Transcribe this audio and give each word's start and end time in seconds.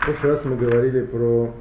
В 0.00 0.04
прошлый 0.06 0.32
раз 0.32 0.44
мы 0.46 0.56
говорили 0.56 1.04
про, 1.04 1.54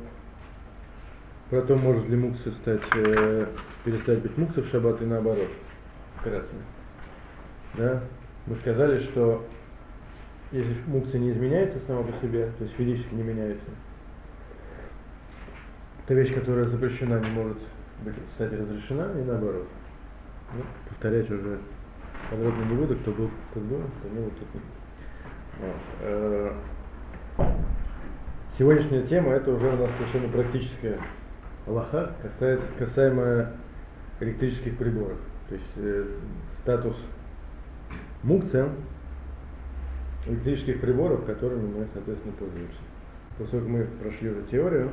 про 1.49 1.61
то, 1.61 1.75
может 1.75 2.07
ли 2.07 2.15
мукса 2.15 2.53
стать, 2.61 2.81
э, 2.95 3.47
перестать 3.83 4.19
быть 4.19 4.37
мукса 4.37 4.61
в 4.61 4.67
шаббат 4.69 5.01
и 5.01 5.05
наоборот. 5.05 5.49
Вкратце. 6.15 6.55
Да? 7.73 8.01
Мы 8.47 8.55
сказали, 8.55 9.01
что 9.01 9.45
если 10.53 10.73
мукса 10.87 11.19
не 11.19 11.31
изменяется 11.31 11.79
сама 11.85 12.03
по 12.03 12.13
себе, 12.25 12.49
то 12.57 12.63
есть 12.63 12.77
физически 12.77 13.13
не 13.13 13.23
меняется, 13.23 13.69
то 16.07 16.13
вещь, 16.13 16.33
которая 16.33 16.63
запрещена, 16.63 17.19
не 17.19 17.31
может 17.31 17.57
быть, 18.05 18.15
кстати, 18.31 18.53
разрешена, 18.53 19.11
и 19.19 19.23
наоборот. 19.25 19.67
Ну, 20.55 20.63
повторять 20.87 21.29
уже 21.29 21.59
подробно 22.29 22.63
не 22.63 22.75
буду, 22.77 22.95
кто 22.95 23.11
был, 23.11 23.29
кто 23.51 23.59
был, 23.59 23.81
кто 23.99 24.09
не 24.09 24.21
был, 24.21 24.31
тот 24.31 24.47
не 24.53 24.61
вот. 27.37 27.69
Э, 28.59 28.61
сегодняшняя 28.61 29.03
тема 29.03 29.31
это 29.31 29.51
уже 29.51 29.67
у 29.67 29.77
нас 29.77 29.89
совершенно 29.97 30.27
практическая 30.27 30.99
Аллаха, 31.65 32.13
касается, 32.21 32.67
касаемо 32.77 33.51
электрических 34.19 34.77
приборов. 34.77 35.17
То 35.47 35.55
есть 35.55 35.71
э, 35.77 36.07
статус 36.61 36.95
мукция 38.21 38.69
электрических 40.27 40.81
приборов, 40.81 41.25
которыми 41.25 41.67
мы, 41.67 41.87
соответственно, 41.93 42.33
пользуемся. 42.37 42.79
Поскольку 43.37 43.69
мы 43.69 43.85
прошли 44.01 44.29
уже 44.29 44.43
теорию, 44.51 44.91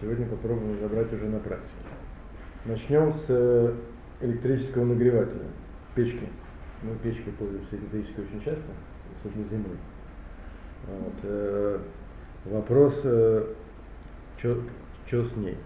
сегодня 0.00 0.26
попробуем 0.26 0.76
разобрать 0.76 1.12
уже 1.12 1.24
на 1.24 1.38
практике. 1.38 1.72
Начнем 2.66 3.14
с 3.14 3.24
э, 3.28 3.74
электрического 4.20 4.84
нагревателя, 4.84 5.46
печки. 5.94 6.28
Мы 6.82 6.96
печкой 6.96 7.32
пользуемся 7.32 7.76
электрической 7.76 8.24
очень 8.24 8.44
часто 8.44 8.70
особенно 9.24 9.48
зимой. 9.48 9.76
Вот. 10.86 11.14
Вопрос, 12.44 13.00
э, 13.04 13.44
что 14.38 15.24
с 15.24 15.36
ней? 15.36 15.56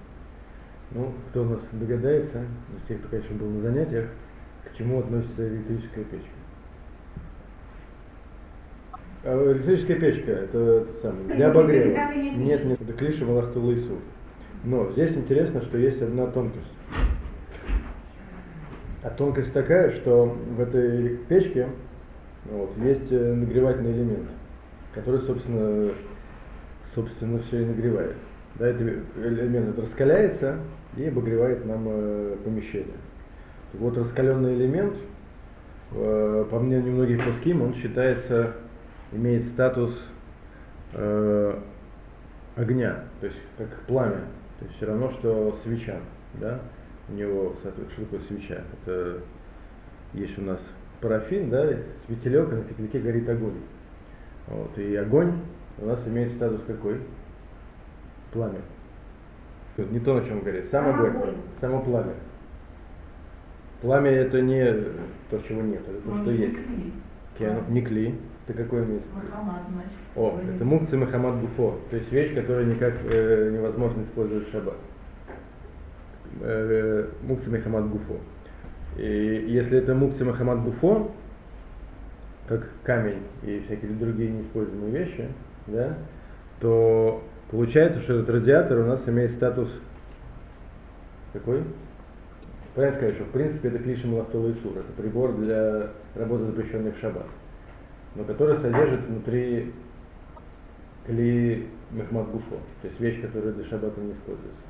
Ну, 0.91 1.13
кто 1.31 1.43
у 1.43 1.45
нас 1.47 1.61
догадается, 1.73 2.43
из 2.77 2.89
тех, 2.89 2.99
кто, 3.01 3.09
конечно, 3.09 3.37
был 3.37 3.49
на 3.49 3.61
занятиях, 3.61 4.07
к 4.65 4.77
чему 4.77 5.01
относится 5.01 5.49
электрическая 5.49 6.05
печка? 6.05 6.29
А 9.25 9.53
электрическая 9.53 9.99
печка 9.99 10.31
это, 10.31 10.87
самое, 11.01 11.27
для 11.29 11.51
обогрева. 11.51 11.97
Нет, 12.37 12.65
нет, 12.65 12.81
это 12.81 12.93
клиша 12.93 13.25
Малахту 13.25 13.61
Лайсу. 13.61 13.99
Но 14.65 14.91
здесь 14.93 15.17
интересно, 15.17 15.63
что 15.63 15.79
есть 15.79 16.01
одна 16.03 16.27
тонкость. 16.27 16.73
А 19.03 19.11
тонкость 19.11 19.53
такая, 19.53 19.93
что 19.93 20.27
в 20.27 20.61
этой 20.61 21.17
печке 21.29 21.69
вот. 22.51 22.71
Есть 22.79 23.11
э, 23.11 23.35
нагревательный 23.35 23.93
элемент, 23.93 24.29
который, 24.95 25.21
собственно, 25.21 25.91
собственно 26.97 27.39
все 27.41 27.63
и 27.63 27.65
нагревает. 27.67 28.17
Да, 28.57 28.67
этот 28.67 29.05
элемент 29.17 29.79
раскаляется 29.79 30.59
и 30.97 31.05
обогревает 31.05 31.65
нам 31.67 31.85
э, 31.87 32.37
помещение. 32.43 32.97
Вот 33.75 33.99
раскаленный 33.99 34.55
элемент, 34.55 34.95
э, 35.93 36.47
по 36.51 36.59
мнению 36.59 36.95
многих 36.95 37.23
плоским, 37.23 37.61
он 37.61 37.75
считается, 37.75 38.55
имеет 39.13 39.45
статус 39.45 39.93
э, 40.95 41.59
огня, 42.57 43.05
то 43.21 43.27
есть 43.27 43.39
как 43.59 43.69
пламя. 43.87 44.23
То 44.59 44.65
есть 44.65 44.77
все 44.77 44.87
равно, 44.87 45.11
что 45.11 45.59
свеча. 45.63 45.97
Да? 46.41 46.61
У 47.11 47.13
него, 47.13 47.55
что 47.61 47.71
такое 48.01 48.21
свеча? 48.21 48.63
Это 48.83 49.19
есть 50.15 50.39
у 50.39 50.43
нас 50.43 50.61
парафин, 51.03 51.51
да, 51.51 51.69
светилек, 52.07 52.51
а 52.53 52.57
на 52.57 52.63
фитильке 52.63 53.01
горит 53.01 53.29
огонь. 53.29 53.61
Вот, 54.49 54.79
и 54.79 54.95
огонь 54.97 55.33
у 55.79 55.87
нас 55.87 55.99
имеет 56.07 56.33
статус 56.33 56.63
какой? 56.67 57.01
Пламя. 58.33 58.61
Не 59.77 60.01
то, 60.01 60.15
на 60.15 60.25
чем 60.25 60.41
говорит, 60.41 60.67
сам 60.71 60.89
огонь, 60.89 61.37
само 61.61 61.83
пламя. 61.83 62.15
Пламя 63.83 64.11
это 64.11 64.41
не 64.41 64.65
то, 65.31 65.39
чего 65.47 65.63
нет, 65.63 65.83
это 65.87 66.01
то, 66.01 66.23
что 66.23 66.31
есть. 66.31 66.57
Киану, 67.39 67.63
не 67.69 67.83
кли. 67.83 68.15
Это 68.49 68.63
какое 68.63 68.85
место? 68.85 69.09
О, 70.15 70.39
это 70.55 70.65
мукцы 70.65 70.97
Махамад 70.97 71.35
Буфо. 71.37 71.79
То 71.91 71.97
есть 71.97 72.13
вещь, 72.13 72.33
которую 72.33 72.69
никак 72.69 72.95
э, 73.05 73.51
невозможно 73.53 74.03
использовать 74.03 74.49
в 74.49 74.53
шаббат. 74.53 74.77
Э, 76.41 77.09
мукцы 77.23 77.51
Махамад 77.51 77.87
Буфо. 77.87 78.15
И 78.97 79.47
если 79.49 79.79
это 79.79 79.95
мукси 79.95 80.23
Махамад 80.23 80.61
Буфо, 80.61 81.11
как 82.49 82.67
камень 82.85 83.23
и 83.43 83.61
всякие 83.67 83.91
другие 83.93 84.31
неиспользуемые 84.31 85.05
вещи, 85.05 85.29
да, 85.67 85.97
то 86.61 87.23
получается, 87.51 88.01
что 88.01 88.15
этот 88.15 88.31
радиатор 88.31 88.79
у 88.79 88.85
нас 88.85 89.01
имеет 89.07 89.33
статус 89.33 89.69
какой? 91.33 91.63
Правильно 92.75 92.97
сказать, 92.97 93.15
что 93.15 93.25
в 93.25 93.31
принципе 93.31 93.69
это 93.69 93.79
клиша 93.79 94.07
Малахтова 94.07 94.53
Исур, 94.53 94.73
это 94.79 94.93
прибор 94.97 95.35
для 95.37 95.89
работы, 96.15 96.45
запрещенной 96.45 96.93
в 96.93 96.99
шаббат, 96.99 97.27
но 98.15 98.25
который 98.25 98.57
содержит 98.59 99.05
внутри 99.05 99.73
кли 101.07 101.69
Мехмад 101.91 102.31
Гуфо, 102.31 102.57
то 102.83 102.89
есть 102.89 103.01
вещь, 103.01 103.21
которая 103.21 103.53
для 103.53 103.65
шаббата 103.65 104.01
не 104.01 104.13
используется. 104.13 104.61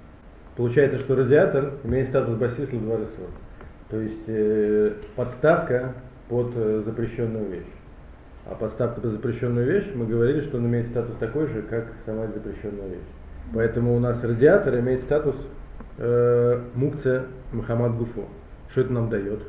Получается, 0.56 0.98
что 1.00 1.16
радиатор 1.16 1.74
имеет 1.84 2.08
статус 2.08 2.36
басисла 2.36 2.78
два. 2.78 2.98
То 3.90 4.00
есть 4.00 4.24
э, 4.26 4.94
подставка 5.14 5.94
под 6.28 6.52
э, 6.56 6.82
запрещенную 6.84 7.48
вещь. 7.50 7.72
А 8.46 8.54
подставка 8.54 9.00
под 9.00 9.12
запрещенную 9.12 9.66
вещь, 9.66 9.86
мы 9.94 10.06
говорили, 10.06 10.40
что 10.40 10.58
он 10.58 10.66
имеет 10.66 10.88
статус 10.88 11.16
такой 11.18 11.46
же, 11.48 11.62
как 11.62 11.86
сама 12.04 12.26
запрещенная 12.28 12.88
вещь. 12.88 13.08
Поэтому 13.52 13.96
у 13.96 14.00
нас 14.00 14.22
радиатор 14.22 14.78
имеет 14.78 15.00
статус 15.02 15.36
э, 15.98 16.60
мукция 16.74 17.26
Мухаммад 17.52 17.96
Гуфу. 17.96 18.24
Что 18.70 18.82
это 18.82 18.92
нам 18.92 19.08
дает? 19.08 19.40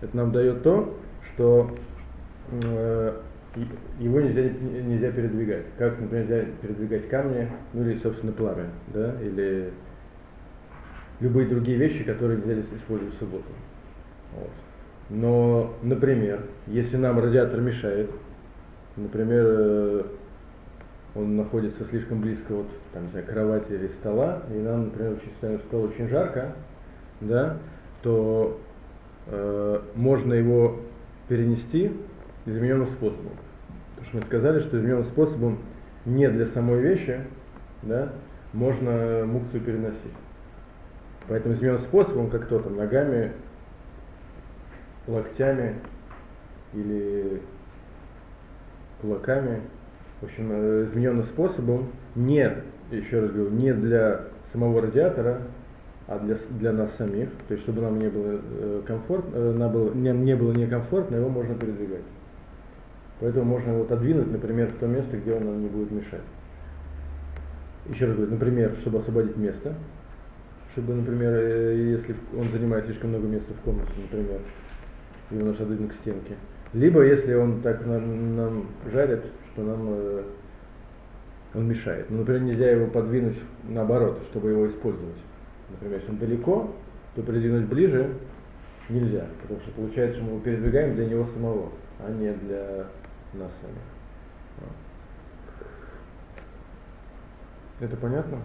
Это 0.00 0.16
нам 0.16 0.32
дает 0.32 0.62
то, 0.62 0.96
что 1.34 1.70
э, 2.64 3.12
его 3.98 4.20
нельзя, 4.20 4.42
нельзя 4.42 5.10
передвигать. 5.10 5.66
Как, 5.78 5.98
например, 6.00 6.24
нельзя 6.24 6.44
передвигать 6.62 7.08
камни, 7.08 7.48
ну 7.72 7.82
или, 7.82 7.98
собственно, 7.98 8.32
пламя, 8.32 8.66
да, 8.88 9.14
или 9.20 9.70
любые 11.20 11.48
другие 11.48 11.76
вещи, 11.76 12.04
которые 12.04 12.38
нельзя 12.38 12.62
использовать 12.76 13.14
в 13.14 13.18
субботу. 13.18 13.52
Вот. 14.34 14.50
Но, 15.10 15.74
например, 15.82 16.42
если 16.68 16.96
нам 16.96 17.18
радиатор 17.18 17.60
мешает, 17.60 18.10
например, 18.96 19.44
э, 19.44 20.02
он 21.16 21.36
находится 21.36 21.84
слишком 21.84 22.20
близко 22.20 22.52
от 22.52 22.66
там, 22.92 23.04
не 23.04 23.10
знаю, 23.10 23.26
кровати 23.26 23.72
или 23.72 23.88
стола, 23.88 24.44
и 24.54 24.58
нам, 24.58 24.84
например, 24.84 25.14
очень, 25.14 25.58
стало 25.66 25.82
очень 25.82 26.08
жарко, 26.08 26.52
да, 27.20 27.56
то 28.02 28.60
э, 29.26 29.80
можно 29.96 30.32
его 30.32 30.76
перенести 31.28 31.92
измененным 32.46 32.86
способом. 32.86 33.32
Потому 33.96 34.06
что 34.06 34.16
мы 34.18 34.26
сказали, 34.26 34.60
что 34.60 34.78
измененным 34.78 35.04
способом 35.06 35.58
не 36.04 36.28
для 36.28 36.46
самой 36.46 36.80
вещи, 36.80 37.20
да, 37.82 38.12
можно 38.52 39.24
мукцию 39.26 39.60
переносить. 39.60 39.98
Поэтому 41.26 41.54
измененным 41.54 41.82
способом, 41.82 42.30
как 42.30 42.46
то 42.46 42.60
там, 42.60 42.76
ногами 42.76 43.32
локтями 45.10 45.76
или 46.72 47.40
кулаками, 49.00 49.60
в 50.20 50.24
общем, 50.24 50.50
э, 50.52 50.84
измененным 50.84 51.24
способом, 51.24 51.88
не, 52.14 52.52
еще 52.90 53.20
раз 53.20 53.30
говорю, 53.30 53.50
не 53.50 53.72
для 53.72 54.22
самого 54.52 54.82
радиатора, 54.82 55.42
а 56.06 56.18
для, 56.18 56.36
для 56.50 56.72
нас 56.72 56.90
самих, 56.96 57.28
то 57.48 57.54
есть 57.54 57.62
чтобы 57.62 57.82
нам 57.82 57.98
не 57.98 58.08
было 58.08 58.40
э, 58.40 58.82
комфортно, 58.86 59.36
э, 59.36 59.52
нам 59.52 59.72
было, 59.72 59.92
не, 59.94 60.10
не 60.10 60.36
было 60.36 60.52
некомфортно, 60.52 61.16
его 61.16 61.28
можно 61.28 61.54
передвигать. 61.54 62.02
Поэтому 63.20 63.44
можно 63.44 63.70
его 63.70 63.82
отодвинуть, 63.82 64.30
например, 64.30 64.68
в 64.68 64.78
то 64.78 64.86
место, 64.86 65.16
где 65.16 65.34
он 65.34 65.44
нам 65.44 65.62
не 65.62 65.68
будет 65.68 65.90
мешать. 65.90 66.22
Еще 67.88 68.06
раз 68.06 68.16
говорю, 68.16 68.32
например, 68.32 68.74
чтобы 68.80 68.98
освободить 68.98 69.36
место, 69.36 69.74
чтобы, 70.72 70.94
например, 70.94 71.38
если 71.76 72.14
он 72.36 72.44
занимает 72.50 72.86
слишком 72.86 73.10
много 73.10 73.26
места 73.26 73.52
в 73.54 73.64
комнате, 73.64 73.92
например, 74.00 74.40
его 75.30 75.46
нужно 75.46 75.64
отодвинуть 75.64 75.92
к 75.92 76.00
стенке. 76.00 76.36
Либо 76.72 77.02
если 77.02 77.34
он 77.34 77.62
так 77.62 77.84
нам, 77.86 78.36
нам 78.36 78.66
жарит, 78.92 79.24
что 79.52 79.62
нам 79.62 79.86
э, 79.88 80.22
он 81.54 81.68
мешает. 81.68 82.10
Ну, 82.10 82.18
например, 82.18 82.42
нельзя 82.42 82.70
его 82.70 82.86
подвинуть 82.86 83.38
наоборот, 83.68 84.20
чтобы 84.30 84.50
его 84.50 84.68
использовать. 84.68 85.16
Например, 85.70 85.96
если 85.98 86.10
он 86.10 86.18
далеко, 86.18 86.74
то 87.14 87.22
придвинуть 87.22 87.66
ближе 87.66 88.12
нельзя, 88.88 89.26
потому 89.42 89.60
что 89.60 89.70
получается, 89.72 90.16
что 90.16 90.24
мы 90.24 90.32
его 90.32 90.40
передвигаем 90.40 90.94
для 90.94 91.06
него 91.06 91.26
самого, 91.26 91.70
а 91.98 92.10
не 92.10 92.32
для 92.32 92.86
нас 93.34 93.50
самих. 93.60 93.90
Это 97.80 97.96
понятно? 97.96 98.38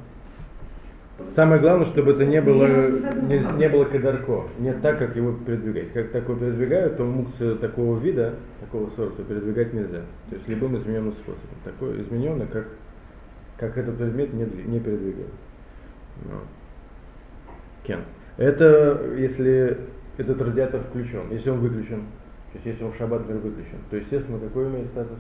Самое 1.35 1.61
главное, 1.61 1.85
чтобы 1.85 2.11
это 2.11 2.25
не 2.25 2.41
было, 2.41 2.67
не, 2.67 3.57
не 3.57 3.69
было 3.69 3.85
кадарко, 3.85 4.47
не 4.59 4.73
так, 4.73 4.99
как 4.99 5.15
его 5.15 5.31
передвигать. 5.31 5.93
Как 5.93 6.11
такое 6.11 6.35
передвигают, 6.35 6.97
то 6.97 7.05
мукцию 7.05 7.57
такого 7.57 7.97
вида, 7.99 8.35
такого 8.59 8.89
сорта 8.97 9.23
передвигать 9.23 9.73
нельзя. 9.73 10.01
То 10.29 10.35
есть 10.35 10.47
любым 10.49 10.77
измененным 10.77 11.13
способом. 11.13 11.57
Такой 11.63 12.01
измененный, 12.01 12.47
как 12.47 12.67
как 13.57 13.77
этот 13.77 13.97
предмет 13.97 14.33
не, 14.33 14.45
не 14.65 14.79
передвигать. 14.79 15.31
Ну. 16.25 16.39
Кен. 17.83 18.01
Это 18.37 19.13
если 19.17 19.77
этот 20.17 20.41
радиатор 20.41 20.81
включен, 20.81 21.31
если 21.31 21.49
он 21.49 21.59
выключен, 21.59 22.01
то 22.51 22.55
есть 22.55 22.65
если 22.65 22.83
он 22.83 22.91
в 22.91 22.97
шаббат 22.97 23.25
выключен, 23.25 23.79
то 23.89 23.97
естественно 23.97 24.39
какой 24.39 24.67
имеет 24.67 24.87
статус? 24.87 25.17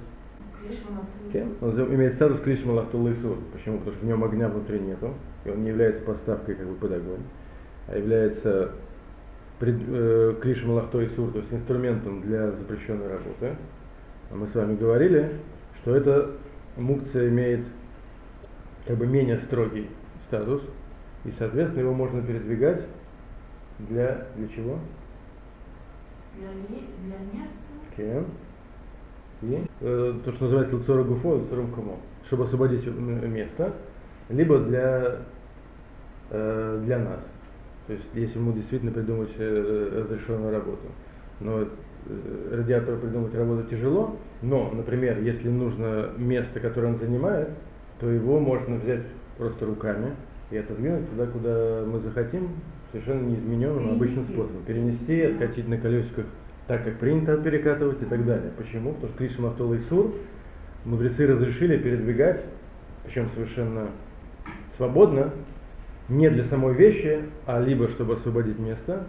Кен. 1.31 1.55
Он 1.61 1.95
имеет 1.95 2.13
статус 2.13 2.39
клиш 2.41 2.63
малахтул 2.65 3.07
Почему? 3.53 3.77
Потому 3.79 3.95
что 3.95 4.05
в 4.05 4.07
нем 4.07 4.23
огня 4.23 4.47
внутри 4.47 4.79
нету, 4.79 5.13
и 5.43 5.49
он 5.49 5.63
не 5.63 5.69
является 5.69 6.03
поставкой 6.03 6.55
как 6.55 6.67
бы 6.67 6.75
под 6.75 6.91
огонь, 6.91 7.23
а 7.87 7.97
является 7.97 8.71
пред, 9.59 9.75
э, 9.87 10.35
клиш 10.41 10.63
малахтой 10.63 11.09
сур, 11.09 11.31
то 11.31 11.39
есть 11.39 11.51
инструментом 11.51 12.21
для 12.21 12.51
запрещенной 12.51 13.07
работы. 13.07 13.55
А 14.31 14.35
мы 14.35 14.47
с 14.47 14.55
вами 14.55 14.75
говорили, 14.75 15.31
что 15.81 15.95
эта 15.95 16.31
мукция 16.77 17.29
имеет 17.29 17.65
как 18.87 18.97
бы 18.97 19.07
менее 19.07 19.37
строгий 19.39 19.89
статус, 20.27 20.61
и, 21.25 21.31
соответственно, 21.37 21.81
его 21.81 21.93
можно 21.93 22.21
передвигать 22.21 22.85
для, 23.79 24.27
для 24.35 24.47
чего? 24.49 24.79
Для, 26.37 26.49
для 26.49 27.17
места. 27.33 27.55
Кен. 27.95 28.25
И 29.41 29.63
э, 29.81 30.13
то, 30.23 30.31
что 30.31 30.45
называется 30.45 30.75
лцора 30.77 31.03
гуфо, 31.03 31.35
лцора 31.35 31.65
кумо, 31.67 31.97
чтобы 32.27 32.45
освободить 32.45 32.85
место, 32.87 33.73
либо 34.29 34.59
для, 34.59 35.17
э, 36.29 36.81
для 36.85 36.99
нас. 36.99 37.19
То 37.87 37.93
есть, 37.93 38.05
если 38.13 38.39
ему 38.39 38.53
действительно 38.53 38.91
придумать 38.91 39.29
э, 39.37 40.03
разрешенную 40.03 40.51
работу. 40.51 40.87
Но 41.39 41.61
э, 41.61 41.67
радиатору 42.51 42.97
придумать 42.97 43.35
работу 43.35 43.69
тяжело, 43.69 44.15
но, 44.41 44.71
например, 44.71 45.21
если 45.21 45.49
нужно 45.49 46.09
место, 46.17 46.59
которое 46.59 46.87
он 46.87 46.97
занимает, 46.97 47.49
то 47.99 48.09
его 48.09 48.39
можно 48.39 48.77
взять 48.77 49.03
просто 49.37 49.65
руками 49.65 50.15
и 50.49 50.57
отодвинуть 50.57 51.09
туда, 51.11 51.25
куда 51.27 51.83
мы 51.85 51.99
захотим, 51.99 52.49
совершенно 52.91 53.27
неизмененным 53.27 53.91
обычным 53.91 54.25
способом. 54.25 54.63
Перенести, 54.65 55.21
откатить 55.21 55.67
на 55.67 55.77
колесиках 55.77 56.25
так, 56.67 56.83
как 56.83 56.97
принято 56.97 57.37
перекатывать 57.37 58.01
и 58.01 58.05
так 58.05 58.25
далее. 58.25 58.51
Почему? 58.57 58.93
Потому 58.93 59.09
что 59.09 59.17
Кришна 59.17 59.45
Махтола 59.45 59.75
и 59.75 59.79
Сур 59.81 60.13
мудрецы 60.83 61.27
разрешили 61.27 61.77
передвигать, 61.77 62.43
причем 63.03 63.29
совершенно 63.33 63.89
свободно, 64.77 65.31
не 66.09 66.29
для 66.29 66.43
самой 66.43 66.73
вещи, 66.73 67.23
а 67.45 67.59
либо 67.59 67.87
чтобы 67.89 68.15
освободить 68.15 68.59
место, 68.59 69.07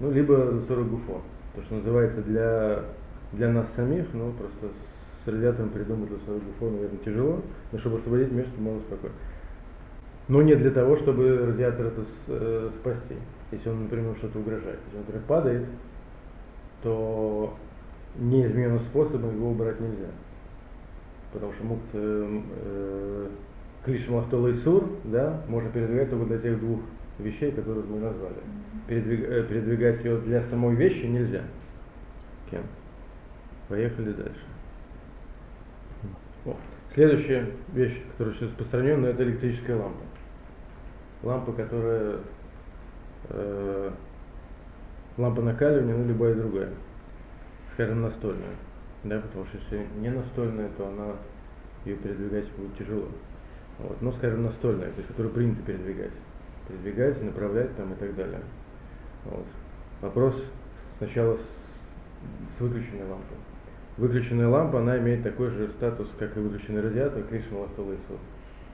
ну, 0.00 0.10
либо 0.10 0.62
40 0.66 0.88
гуфо. 0.88 1.22
То, 1.54 1.62
что 1.62 1.74
называется 1.76 2.22
для, 2.22 2.84
для 3.32 3.50
нас 3.50 3.66
самих, 3.76 4.06
ну, 4.12 4.32
просто 4.32 4.74
с 5.24 5.28
радиатором 5.28 5.70
придумать 5.70 6.08
для 6.08 6.18
40 6.26 6.42
гуфо, 6.42 6.70
наверное, 6.70 6.98
тяжело, 7.04 7.42
но 7.70 7.78
чтобы 7.78 7.98
освободить 7.98 8.32
место, 8.32 8.60
можно 8.60 8.80
спокойно. 8.80 9.14
Но 10.28 10.42
не 10.42 10.54
для 10.54 10.70
того, 10.70 10.96
чтобы 10.96 11.46
радиатор 11.46 11.86
это 11.86 12.02
э, 12.28 12.70
спасти. 12.80 13.16
Если 13.50 13.68
он, 13.68 13.82
например, 13.84 14.16
что-то 14.16 14.38
угрожает. 14.38 14.78
Если 14.86 14.96
он, 14.96 15.02
например, 15.02 15.22
падает, 15.26 15.66
то 16.82 17.56
неизменным 18.16 18.80
способом 18.80 19.34
его 19.34 19.50
убрать 19.50 19.80
нельзя. 19.80 20.10
Потому 21.32 21.52
что 21.52 21.64
мукция 21.64 22.42
э, 22.64 23.28
Клиш 23.84 24.08
Махтола 24.08 24.48
и 24.48 24.54
Сур, 24.58 24.88
да, 25.04 25.42
можно 25.48 25.70
передвигать 25.70 26.10
только 26.10 26.26
для 26.26 26.38
тех 26.38 26.60
двух 26.60 26.80
вещей, 27.18 27.52
которые 27.52 27.84
мы 27.84 28.00
назвали. 28.00 28.36
Передвиг, 28.86 29.24
э, 29.28 29.44
передвигать 29.44 30.04
ее 30.04 30.18
для 30.18 30.42
самой 30.42 30.74
вещи 30.74 31.06
нельзя. 31.06 31.42
Кем? 32.50 32.62
Поехали 33.68 34.12
дальше. 34.12 34.44
О, 36.44 36.56
следующая 36.94 37.46
вещь, 37.72 38.02
которая 38.12 38.34
сейчас 38.34 38.50
распространена, 38.50 39.06
это 39.06 39.22
электрическая 39.22 39.76
лампа. 39.76 40.02
Лампа, 41.22 41.52
которая 41.52 42.16
э, 43.30 43.90
лампа 45.18 45.42
накаливания, 45.42 45.96
ну 45.96 46.06
любая 46.06 46.34
другая, 46.34 46.70
скажем, 47.74 48.02
настольная. 48.02 48.56
Да, 49.04 49.18
потому 49.20 49.44
что 49.46 49.58
если 49.58 49.86
не 49.98 50.10
настольная, 50.10 50.68
то 50.76 50.86
она 50.86 51.12
ее 51.84 51.96
передвигать 51.96 52.48
будет 52.52 52.76
тяжело. 52.78 53.08
Вот. 53.78 54.00
Но, 54.00 54.12
скажем, 54.12 54.44
настольная, 54.44 54.90
то 54.90 54.98
есть 54.98 55.08
которую 55.08 55.34
принято 55.34 55.62
передвигать. 55.62 56.12
Передвигать, 56.68 57.22
направлять 57.22 57.76
там 57.76 57.92
и 57.92 57.96
так 57.96 58.14
далее. 58.14 58.40
Вот. 59.24 59.46
Вопрос 60.00 60.44
сначала 60.98 61.36
с, 61.36 61.40
с 62.56 62.60
выключенной 62.60 63.08
лампой. 63.08 63.36
Выключенная 63.96 64.48
лампа, 64.48 64.80
она 64.80 64.98
имеет 64.98 65.22
такой 65.22 65.50
же 65.50 65.68
статус, 65.76 66.08
как 66.18 66.36
и 66.36 66.40
выключенный 66.40 66.80
радиатор 66.80 67.22
Кришна 67.24 67.58
Ластова 67.58 67.92
Исуд, 67.92 68.18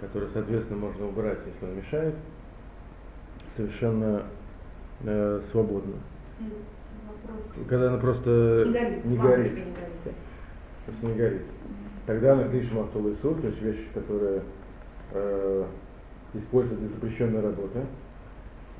который, 0.00 0.28
соответственно, 0.32 0.78
можно 0.78 1.06
убрать, 1.06 1.38
если 1.46 1.64
он 1.64 1.76
мешает, 1.76 2.14
совершенно 3.56 4.22
э, 5.00 5.40
свободно. 5.50 5.94
Когда 7.68 7.88
она 7.88 7.98
просто 7.98 8.64
Не 8.66 8.72
горит. 8.72 9.04
не 9.04 9.16
горит. 9.16 9.52
не 9.54 9.60
горит. 9.72 10.16
Если 10.86 11.06
не 11.06 11.14
горит. 11.14 11.42
Тогда 12.06 12.32
она 12.32 12.48
Кришна 12.48 12.80
Махтула 12.80 13.12
Исур, 13.12 13.40
то 13.40 13.48
есть 13.48 13.60
вещь, 13.60 13.84
которая 13.92 14.42
э, 15.12 15.64
используется 16.34 16.86
для 16.86 16.94
запрещенной 16.94 17.40
работы. 17.40 17.80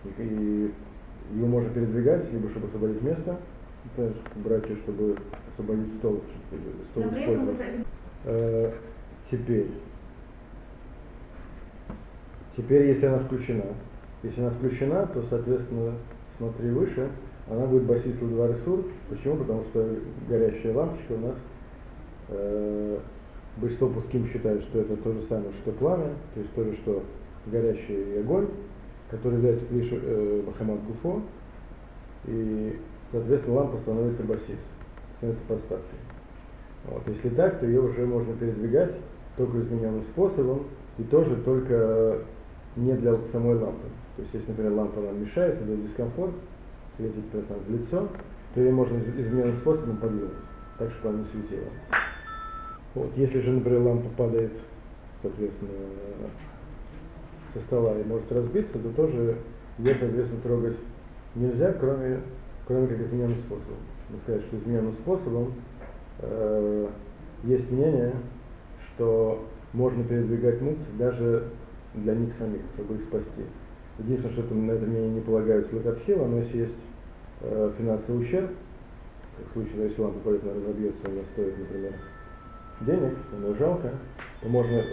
И, 0.05 0.23
и 0.23 0.73
ее 1.35 1.47
можно 1.47 1.69
передвигать, 1.71 2.33
либо 2.33 2.49
чтобы 2.49 2.69
освободить 2.69 3.03
место, 3.03 3.37
убрать 4.37 4.69
ее, 4.71 4.77
чтобы 4.77 5.17
освободить 5.53 5.93
стол, 5.95 6.23
чтобы 6.51 6.63
стол 6.91 7.03
использовать. 7.21 7.61
это- 7.61 7.85
Э, 8.25 8.73
теперь. 9.31 9.69
Теперь, 12.57 12.89
если 12.89 13.07
она 13.07 13.19
включена, 13.19 13.65
если 14.23 14.41
она 14.41 14.51
включена, 14.51 15.07
то, 15.07 15.23
соответственно, 15.31 15.93
смотри 16.39 16.71
выше, 16.71 17.09
она 17.51 17.67
будет 17.67 17.85
басисла 17.85 18.29
два 18.29 18.49
ресур. 18.49 18.85
Почему? 19.09 19.37
Потому 19.37 19.65
что 19.65 19.97
горящая 20.29 20.75
лампочка 20.75 21.13
у 21.13 21.19
нас 21.19 21.37
э, 22.29 22.99
большинство 23.57 23.89
пуским 23.89 24.27
считают, 24.27 24.63
что 24.63 24.81
это 24.81 24.97
то 24.97 25.13
же 25.13 25.23
самое, 25.23 25.51
что 25.63 25.73
пламя, 25.73 26.11
то 26.35 26.41
есть 26.41 26.53
то 26.55 26.65
же, 26.65 26.75
что 26.75 27.03
горящий 27.47 28.21
огонь, 28.21 28.49
который 29.11 29.35
является 29.35 29.65
лишь 29.71 29.89
э, 29.91 30.43
Махамад 30.47 30.79
Гуфо, 30.85 31.23
и, 32.27 32.79
соответственно, 33.13 33.57
лампа 33.57 33.79
становится 33.79 34.23
басис, 34.23 34.59
становится 35.17 35.45
подставкой. 35.49 35.99
Вот. 36.85 37.03
Если 37.09 37.29
так, 37.31 37.59
то 37.61 37.67
ее 37.67 37.81
уже 37.81 38.07
можно 38.07 38.35
передвигать 38.35 38.95
только 39.37 39.61
измененным 39.61 40.03
способом 40.13 40.65
и 40.99 41.03
тоже 41.05 41.37
только 41.37 42.19
не 42.77 42.93
для 42.95 43.17
самой 43.33 43.57
лампы. 43.57 43.89
То 44.17 44.23
есть, 44.23 44.35
если, 44.35 44.49
например, 44.49 44.73
лампа 44.73 45.01
нам 45.01 45.21
мешает, 45.21 45.59
создает 45.59 45.87
дискомфорт, 45.87 46.35
например, 46.99 47.47
там, 47.49 47.59
в 47.67 47.71
лицо, 47.71 48.09
то 48.55 48.61
ее 48.61 48.73
можно 48.73 48.97
из- 48.99 49.27
измененным 49.27 49.57
способом 49.57 49.97
подвинуть, 49.99 50.33
так, 50.79 50.91
чтобы 50.93 51.15
она 51.15 51.19
не 51.19 51.25
светила. 51.27 51.69
Вот. 52.95 53.11
Если 53.17 53.41
же, 53.41 53.53
например, 53.53 53.83
лампа 53.83 54.09
падает, 54.17 54.53
соответственно, 55.23 55.71
со 57.55 57.61
стола 57.61 57.99
и 57.99 58.05
может 58.05 58.31
разбиться, 58.33 58.79
то 58.79 58.89
тоже 58.91 59.37
ее, 59.79 59.95
соответственно, 59.99 60.41
трогать 60.43 60.77
нельзя, 61.35 61.73
кроме, 61.73 62.21
кроме 62.67 62.89
как 62.89 63.01
измененным 63.01 63.39
способом. 63.39 63.79
Можно 64.09 64.23
сказать, 64.23 64.43
что 64.43 64.57
измененным 64.57 64.93
способом 64.95 65.53
э, 66.21 66.89
есть 67.45 67.71
мнение, 67.71 68.13
что 68.95 69.47
можно 69.73 70.03
передвигать 70.03 70.61
мукцы 70.61 70.87
даже 70.99 71.45
для 71.95 72.15
них 72.15 72.35
самих, 72.39 72.63
чтобы 72.75 72.95
их 72.95 73.03
спасти. 73.03 73.45
Единственное, 73.99 74.33
что 74.33 74.43
там 74.45 74.67
на 74.67 74.73
это 74.73 74.87
мнение 74.87 75.11
не 75.11 75.21
полагаются 75.21 75.75
локатхила, 75.75 76.27
но 76.27 76.39
если 76.39 76.59
есть 76.59 76.75
э, 77.41 77.73
финансовый 77.77 78.21
ущерб, 78.21 78.51
в 79.49 79.53
случае, 79.53 79.85
если 79.85 80.01
лампа 80.01 80.19
полетно 80.21 80.55
разобьется, 80.55 81.07
она 81.07 81.23
стоит, 81.33 81.59
например, 81.59 81.93
денег, 82.81 83.17
но 83.41 83.55
жалко, 83.55 83.93
то 84.41 84.49
можно, 84.49 84.85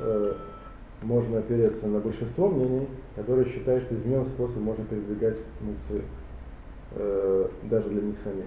э, 0.00 0.34
можно 1.02 1.38
опереться 1.38 1.86
на 1.86 2.00
большинство 2.00 2.48
мнений, 2.48 2.88
которые 3.16 3.48
считают, 3.48 3.84
что 3.84 3.94
измененным 3.94 4.26
способом 4.26 4.64
можно 4.64 4.84
передвигать 4.84 5.38
мукцы 5.60 6.04
э, 6.92 7.48
даже 7.64 7.88
для 7.88 8.02
них 8.02 8.16
самих. 8.22 8.44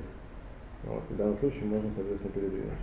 Вот, 0.84 1.04
в 1.10 1.18
данном 1.18 1.38
случае 1.40 1.66
можно, 1.66 1.90
соответственно, 1.96 2.32
передвинуть. 2.34 2.80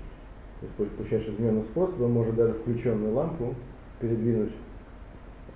То 0.77 0.85
есть, 0.85 0.97
получается, 0.97 1.31
измененным 1.31 1.65
способом 1.65 2.13
можно 2.13 2.33
даже 2.33 2.55
включенную 2.55 3.15
лампу 3.15 3.55
передвинуть, 4.01 4.53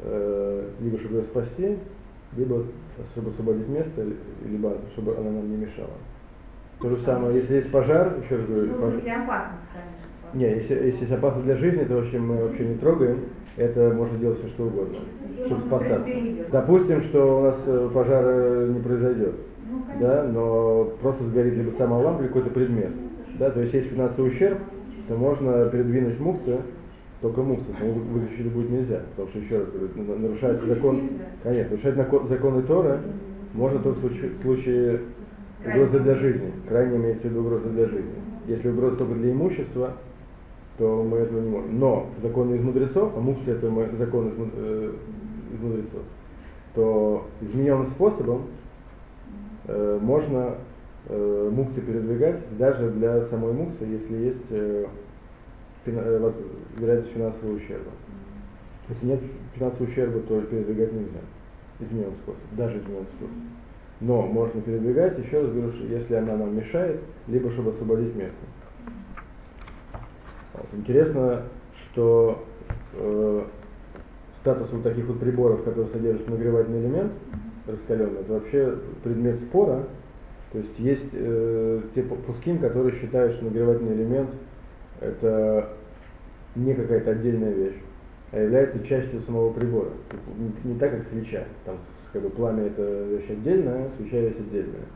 э, 0.00 0.68
либо 0.80 0.98
чтобы 0.98 1.16
ее 1.16 1.22
спасти, 1.22 1.76
либо 2.36 2.64
чтобы 3.12 3.30
освободить 3.30 3.68
место, 3.68 4.02
ли- 4.02 4.16
либо 4.50 4.76
чтобы 4.92 5.12
она 5.16 5.30
нам 5.30 5.50
не 5.50 5.56
мешала. 5.56 5.90
То 6.80 6.90
же 6.90 6.96
самое, 6.98 7.36
если 7.36 7.56
есть 7.56 7.70
пожар, 7.70 8.14
еще 8.22 8.36
раз 8.36 8.46
говорю, 8.46 8.66
Ну, 8.72 8.86
пож- 8.86 8.92
смысле 8.92 9.12
опасность, 9.14 9.62
конечно. 10.32 10.38
не, 10.38 10.56
если, 10.56 10.74
если 10.86 11.00
есть 11.00 11.12
опасность 11.12 11.46
для 11.46 11.56
жизни, 11.56 11.84
то 11.84 11.94
вообще 11.94 12.18
мы 12.18 12.36
вообще 12.42 12.66
не 12.66 12.74
трогаем, 12.76 13.20
это 13.56 13.92
можно 13.96 14.18
делать 14.18 14.38
все 14.38 14.48
что 14.48 14.64
угодно, 14.66 14.98
Её 15.24 15.46
чтобы 15.46 15.60
можно, 15.62 15.78
в 15.78 15.82
спасаться. 15.82 16.12
Допустим, 16.52 17.00
что 17.00 17.38
у 17.38 17.42
нас 17.44 17.56
э, 17.66 17.90
пожара 17.94 18.66
не 18.66 18.80
произойдет, 18.80 19.34
Ну, 19.70 19.82
конечно. 19.90 20.06
да, 20.06 20.24
но 20.24 20.84
просто 21.00 21.24
сгорит 21.24 21.54
либо 21.54 21.70
сама 21.70 21.98
лампа, 21.98 22.20
либо 22.22 22.34
какой-то 22.34 22.50
предмет. 22.50 22.90
Да, 23.38 23.50
то 23.50 23.60
есть 23.60 23.72
есть 23.74 23.88
финансовый 23.88 24.28
ущерб, 24.28 24.58
то 25.08 25.14
можно 25.16 25.66
передвинуть 25.70 26.20
мукцию 26.20 26.60
только 27.20 27.42
мукса, 27.42 27.66
саму 27.78 27.92
выключить 27.92 28.52
будет 28.52 28.70
нельзя, 28.70 29.00
потому 29.10 29.28
что 29.28 29.38
еще 29.38 29.58
раз 29.58 29.68
говорю, 29.70 29.88
на- 29.96 30.16
нарушается 30.16 30.62
Выключить 30.62 30.82
закон, 30.82 30.96
нельзя. 30.96 31.14
конечно, 31.42 31.70
нарушать 31.70 32.28
законы 32.28 32.62
Торы 32.62 32.98
можно 33.54 33.78
только 33.78 33.98
в 33.98 34.00
случае, 34.00 34.30
в 34.30 34.42
случае 34.42 35.00
угрозы 35.66 36.00
для 36.00 36.14
жизни, 36.14 36.52
крайне 36.68 36.96
имеется 36.96 37.26
в 37.26 37.30
виду 37.30 37.40
угроза 37.40 37.68
для 37.70 37.86
жизни. 37.86 38.12
Если 38.46 38.68
угроза 38.70 38.96
только 38.96 39.14
для 39.14 39.32
имущества, 39.32 39.92
то 40.78 41.02
мы 41.02 41.16
этого 41.18 41.40
не 41.40 41.48
можем. 41.48 41.78
Но 41.80 42.06
законы 42.22 42.56
из 42.56 42.62
мудрецов, 42.62 43.12
а 43.16 43.20
мукси 43.20 43.48
это 43.50 43.70
мы- 43.70 43.88
закон 43.98 44.28
из, 44.28 44.34
э, 44.56 44.92
из 45.54 45.60
мудрецов, 45.60 46.02
то 46.74 47.26
измененным 47.40 47.86
способом 47.86 48.42
э, 49.68 49.98
можно 50.00 50.54
э, 51.08 51.50
муксы 51.52 51.80
передвигать 51.80 52.40
даже 52.58 52.90
для 52.90 53.22
самой 53.22 53.52
муксы, 53.52 53.84
если 53.84 54.16
есть 54.16 54.44
э, 54.50 54.86
вероятность 55.90 57.12
финансового 57.12 57.56
ущерба. 57.56 57.90
Если 58.88 59.06
нет 59.06 59.20
финансового 59.54 59.90
ущерба, 59.90 60.20
то 60.20 60.40
передвигать 60.42 60.92
нельзя. 60.92 61.20
Измененным 61.80 62.14
способом, 62.16 62.48
даже 62.52 62.78
измененным 62.78 63.06
способом. 63.06 63.50
Но 64.00 64.22
можно 64.22 64.60
передвигать, 64.60 65.18
еще 65.18 65.40
раз 65.40 65.50
говорю, 65.50 65.72
если 65.88 66.14
она 66.14 66.36
нам 66.36 66.56
мешает, 66.56 67.00
либо 67.28 67.50
чтобы 67.50 67.70
освободить 67.70 68.14
место. 68.14 68.36
Вот. 70.52 70.66
Интересно, 70.72 71.42
что 71.74 72.44
э, 72.94 73.44
статус 74.40 74.68
вот 74.72 74.82
таких 74.82 75.06
вот 75.06 75.18
приборов, 75.18 75.64
которые 75.64 75.88
содержат 75.88 76.28
нагревательный 76.28 76.80
элемент 76.80 77.12
раскаленный, 77.66 78.20
это 78.20 78.32
вообще 78.34 78.78
предмет 79.02 79.36
спора. 79.36 79.84
То 80.52 80.58
есть 80.58 80.78
есть 80.78 81.08
э, 81.12 81.80
те 81.94 82.02
пу- 82.02 82.22
пуским, 82.22 82.58
которые 82.58 82.94
считают, 82.94 83.34
что 83.34 83.44
нагревательный 83.46 83.94
элемент 83.94 84.30
это 85.00 85.70
не 86.54 86.74
какая-то 86.74 87.12
отдельная 87.12 87.52
вещь, 87.52 87.76
а 88.32 88.40
является 88.40 88.84
частью 88.84 89.20
самого 89.22 89.52
прибора. 89.52 89.90
Не, 90.38 90.72
не 90.72 90.78
так, 90.78 90.92
как 90.92 91.02
свеча. 91.04 91.44
Там 91.64 91.76
как 92.12 92.22
бы 92.22 92.30
пламя 92.30 92.66
это 92.66 92.82
вещь 92.82 93.30
отдельная, 93.30 93.88
свеча 93.96 94.18
вещь 94.18 94.36
отдельная. 94.38 94.86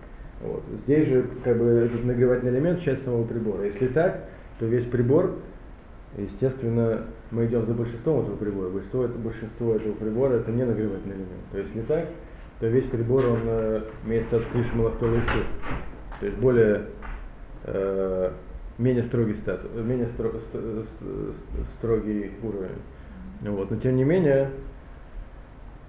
Вот. 0.43 0.63
Здесь 0.85 1.07
же 1.07 1.27
как 1.45 1.59
бы 1.59 1.67
этот 1.67 2.05
нагревательный 2.05 2.53
элемент 2.53 2.81
часть 2.81 3.05
самого 3.05 3.25
прибора. 3.25 3.65
Если 3.65 3.89
так, 3.89 4.25
то 4.59 4.67
весь 4.67 4.87
прибор, 4.87 5.35
естественно, 6.17 7.05
мы 7.31 7.47
идем 7.47 7.67
за 7.67 7.75
большинством 7.75 8.23
этого 8.23 8.37
прибора. 8.37 8.71
Большинство, 8.71 9.05
это- 9.05 9.19
большинство 9.19 9.75
этого 9.75 9.93
прибора 9.93 10.35
это 10.35 10.51
не 10.51 10.65
нагревательный 10.65 11.17
элемент. 11.17 11.45
То 11.53 11.59
есть 11.59 11.71
если 11.75 11.87
так, 11.87 12.07
то 12.59 12.67
весь 12.67 12.85
прибор 12.85 13.25
он 13.27 13.41
э, 13.45 13.83
имеет 14.07 14.27
статус 14.27 14.47
клиши 14.53 14.75
малахтовый. 14.75 15.21
То 16.21 16.27
есть 16.27 16.39
более 16.39 16.87
э, 17.65 18.31
менее 18.81 19.05
строгий 19.05 19.35
статус, 19.35 19.71
э, 19.75 19.83
менее 19.83 20.09
стро- 20.17 20.39
ст- 20.41 20.53
ст- 20.53 21.03
ст- 21.03 21.77
строгий 21.79 22.33
уровень. 22.43 22.81
Вот. 23.43 23.71
Но 23.71 23.77
тем 23.77 23.97
не 23.97 24.05
менее, 24.05 24.51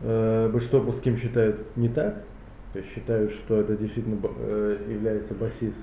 э, 0.02 0.50
большинство 0.52 0.82
пуским 0.82 1.18
считают 1.18 1.76
не 1.78 1.90
так, 1.90 2.24
то 2.74 2.80
есть 2.80 2.92
считают, 2.94 3.32
что 3.32 3.60
это 3.60 3.76
действительно 3.76 4.20
э, 4.24 4.78
является 4.90 5.34
басис, 5.34 5.74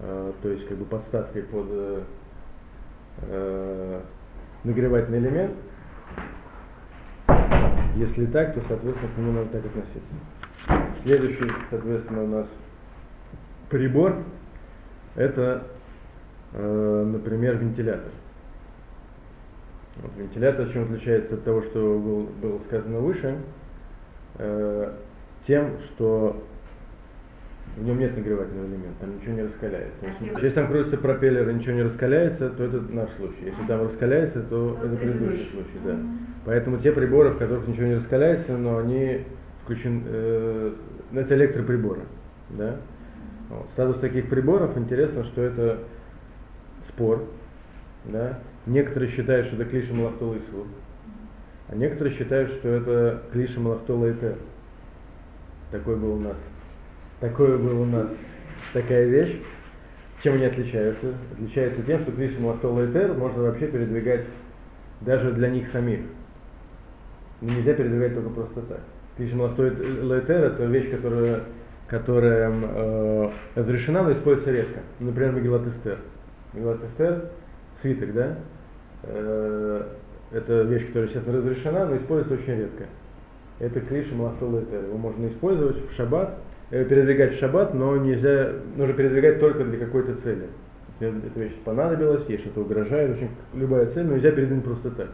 э, 0.00 0.32
то 0.42 0.48
есть 0.48 0.66
как 0.68 0.78
бы 0.78 0.84
подставкой 0.84 1.42
под 1.42 1.66
э, 1.70 2.02
э, 3.22 4.00
нагревательный 4.64 5.18
элемент. 5.18 5.52
Если 7.96 8.26
так, 8.26 8.54
то, 8.54 8.60
соответственно, 8.68 9.12
к 9.12 9.18
нему 9.18 9.32
надо 9.32 9.48
так 9.48 9.66
относиться. 9.66 10.00
Следующий, 11.02 11.50
соответственно, 11.70 12.22
у 12.24 12.28
нас 12.28 12.46
прибор 13.70 14.22
это, 15.18 15.64
э, 16.54 17.04
например, 17.12 17.56
вентилятор. 17.56 18.12
Вот, 19.96 20.12
вентилятор 20.16 20.68
чем 20.68 20.84
отличается 20.84 21.34
от 21.34 21.42
того, 21.44 21.62
что 21.62 21.98
был- 21.98 22.28
было 22.40 22.58
сказано 22.60 23.00
выше, 23.00 23.36
э, 24.38 24.92
тем, 25.46 25.72
что 25.84 26.40
в 27.76 27.84
нем 27.84 27.98
нет 27.98 28.16
нагревательного 28.16 28.66
элемента, 28.66 29.00
там 29.00 29.16
ничего 29.16 29.32
не 29.34 29.42
раскаляется. 29.42 29.96
А 30.02 30.24
если 30.40 30.50
там 30.50 30.68
крутится 30.68 30.96
пропеллер 30.98 31.48
и 31.48 31.54
ничего 31.54 31.74
не 31.74 31.82
раскаляется, 31.82 32.48
то 32.50 32.64
это 32.64 32.80
наш 32.92 33.10
случай. 33.16 33.46
Если 33.46 33.62
там 33.66 33.82
раскаляется, 33.82 34.42
то 34.42 34.76
То 34.80 34.86
это 34.86 34.96
предыдущий 34.96 35.18
предыдущий. 35.18 35.50
случай, 35.50 35.78
да. 35.84 35.96
Поэтому 36.44 36.78
те 36.78 36.92
приборы, 36.92 37.30
в 37.30 37.38
которых 37.38 37.66
ничего 37.66 37.86
не 37.86 37.94
раскаляется, 37.96 38.56
но 38.56 38.78
они 38.78 39.24
включены, 39.64 40.02
э, 40.06 40.72
это 41.14 41.34
электроприборы, 41.34 42.02
да. 42.50 42.76
Вот. 43.48 43.66
Статус 43.72 43.98
таких 44.00 44.28
приборов 44.28 44.76
интересно, 44.76 45.24
что 45.24 45.42
это 45.42 45.78
спор, 46.88 47.24
да. 48.04 48.40
Некоторые 48.66 49.10
считают, 49.10 49.46
что 49.46 49.56
это 49.56 49.64
клиша 49.70 49.94
малахтола 49.94 50.34
и 50.34 50.40
сур, 50.50 50.66
а 51.68 51.74
некоторые 51.74 52.14
считают, 52.14 52.50
что 52.50 52.68
это 52.68 53.22
клиша 53.32 53.60
малахтола 53.60 54.10
и 54.10 54.14
тер. 54.14 54.36
Такой 55.70 55.96
был 55.96 56.14
у 56.14 56.20
нас, 56.20 56.36
такой 57.20 57.56
был 57.58 57.82
у 57.82 57.86
нас 57.86 58.10
такая 58.72 59.06
вещь. 59.06 59.40
Чем 60.22 60.34
они 60.34 60.46
отличаются? 60.46 61.14
Отличаются 61.32 61.82
тем, 61.82 62.00
что 62.00 62.12
клиша 62.12 62.40
малахтола 62.40 62.84
и 62.84 62.92
тер 62.92 63.14
можно 63.14 63.44
вообще 63.44 63.68
передвигать 63.68 64.24
даже 65.00 65.32
для 65.32 65.48
них 65.48 65.68
самих. 65.68 66.00
Но 67.40 67.52
нельзя 67.52 67.72
передвигать 67.72 68.14
только 68.14 68.30
просто 68.30 68.60
так. 68.62 68.80
Клиша 69.16 69.36
малахтола 69.36 69.68
и 69.68 70.26
тер 70.26 70.44
это 70.44 70.64
вещь, 70.64 70.90
которая 70.90 71.44
которая 71.88 72.52
э, 72.52 73.30
разрешена, 73.54 74.02
но 74.02 74.12
используется 74.12 74.52
редко. 74.52 74.80
Например, 75.00 75.32
Мегилат 75.32 75.66
Эстер. 75.66 75.98
Мегилат 76.52 76.84
Эстер, 76.84 77.30
свиток, 77.80 78.12
да? 78.12 78.38
Э, 79.04 79.82
это 80.30 80.62
вещь, 80.62 80.86
которая, 80.86 81.08
естественно, 81.08 81.38
разрешена, 81.38 81.86
но 81.86 81.96
используется 81.96 82.42
очень 82.42 82.60
редко. 82.60 82.84
Это 83.58 83.80
клиша 83.80 84.14
Малахтола 84.14 84.62
Этер. 84.62 84.84
Его 84.84 84.98
можно 84.98 85.26
использовать 85.28 85.76
в 85.90 85.94
шаббат, 85.94 86.34
э, 86.70 86.84
передвигать 86.84 87.34
в 87.34 87.38
шаббат, 87.38 87.72
но 87.72 87.96
нельзя, 87.96 88.52
нужно 88.76 88.94
передвигать 88.94 89.40
только 89.40 89.64
для 89.64 89.78
какой-то 89.78 90.14
цели. 90.16 90.46
Если 91.00 91.26
эта 91.26 91.40
вещь 91.40 91.54
понадобилась, 91.64 92.28
ей 92.28 92.38
что-то 92.38 92.60
угрожает, 92.60 93.12
общем, 93.12 93.30
любая 93.54 93.86
цель, 93.86 94.04
но 94.04 94.14
нельзя 94.14 94.32
передвинуть 94.32 94.64
просто 94.64 94.90
так. 94.90 95.08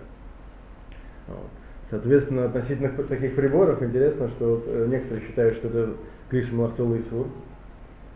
Вот. 1.29 1.51
Соответственно, 1.91 2.47
относительно 2.47 2.89
таких 2.89 3.37
приборов 3.37 3.83
интересно, 3.83 4.29
что 4.31 4.65
э, 4.67 4.87
некоторые 4.89 5.27
считают, 5.27 5.57
что 5.57 5.69
это 5.69 5.91
клиша 6.35 6.53
Малахтола 6.53 6.95
и 6.97 7.03
Сур, 7.11 7.29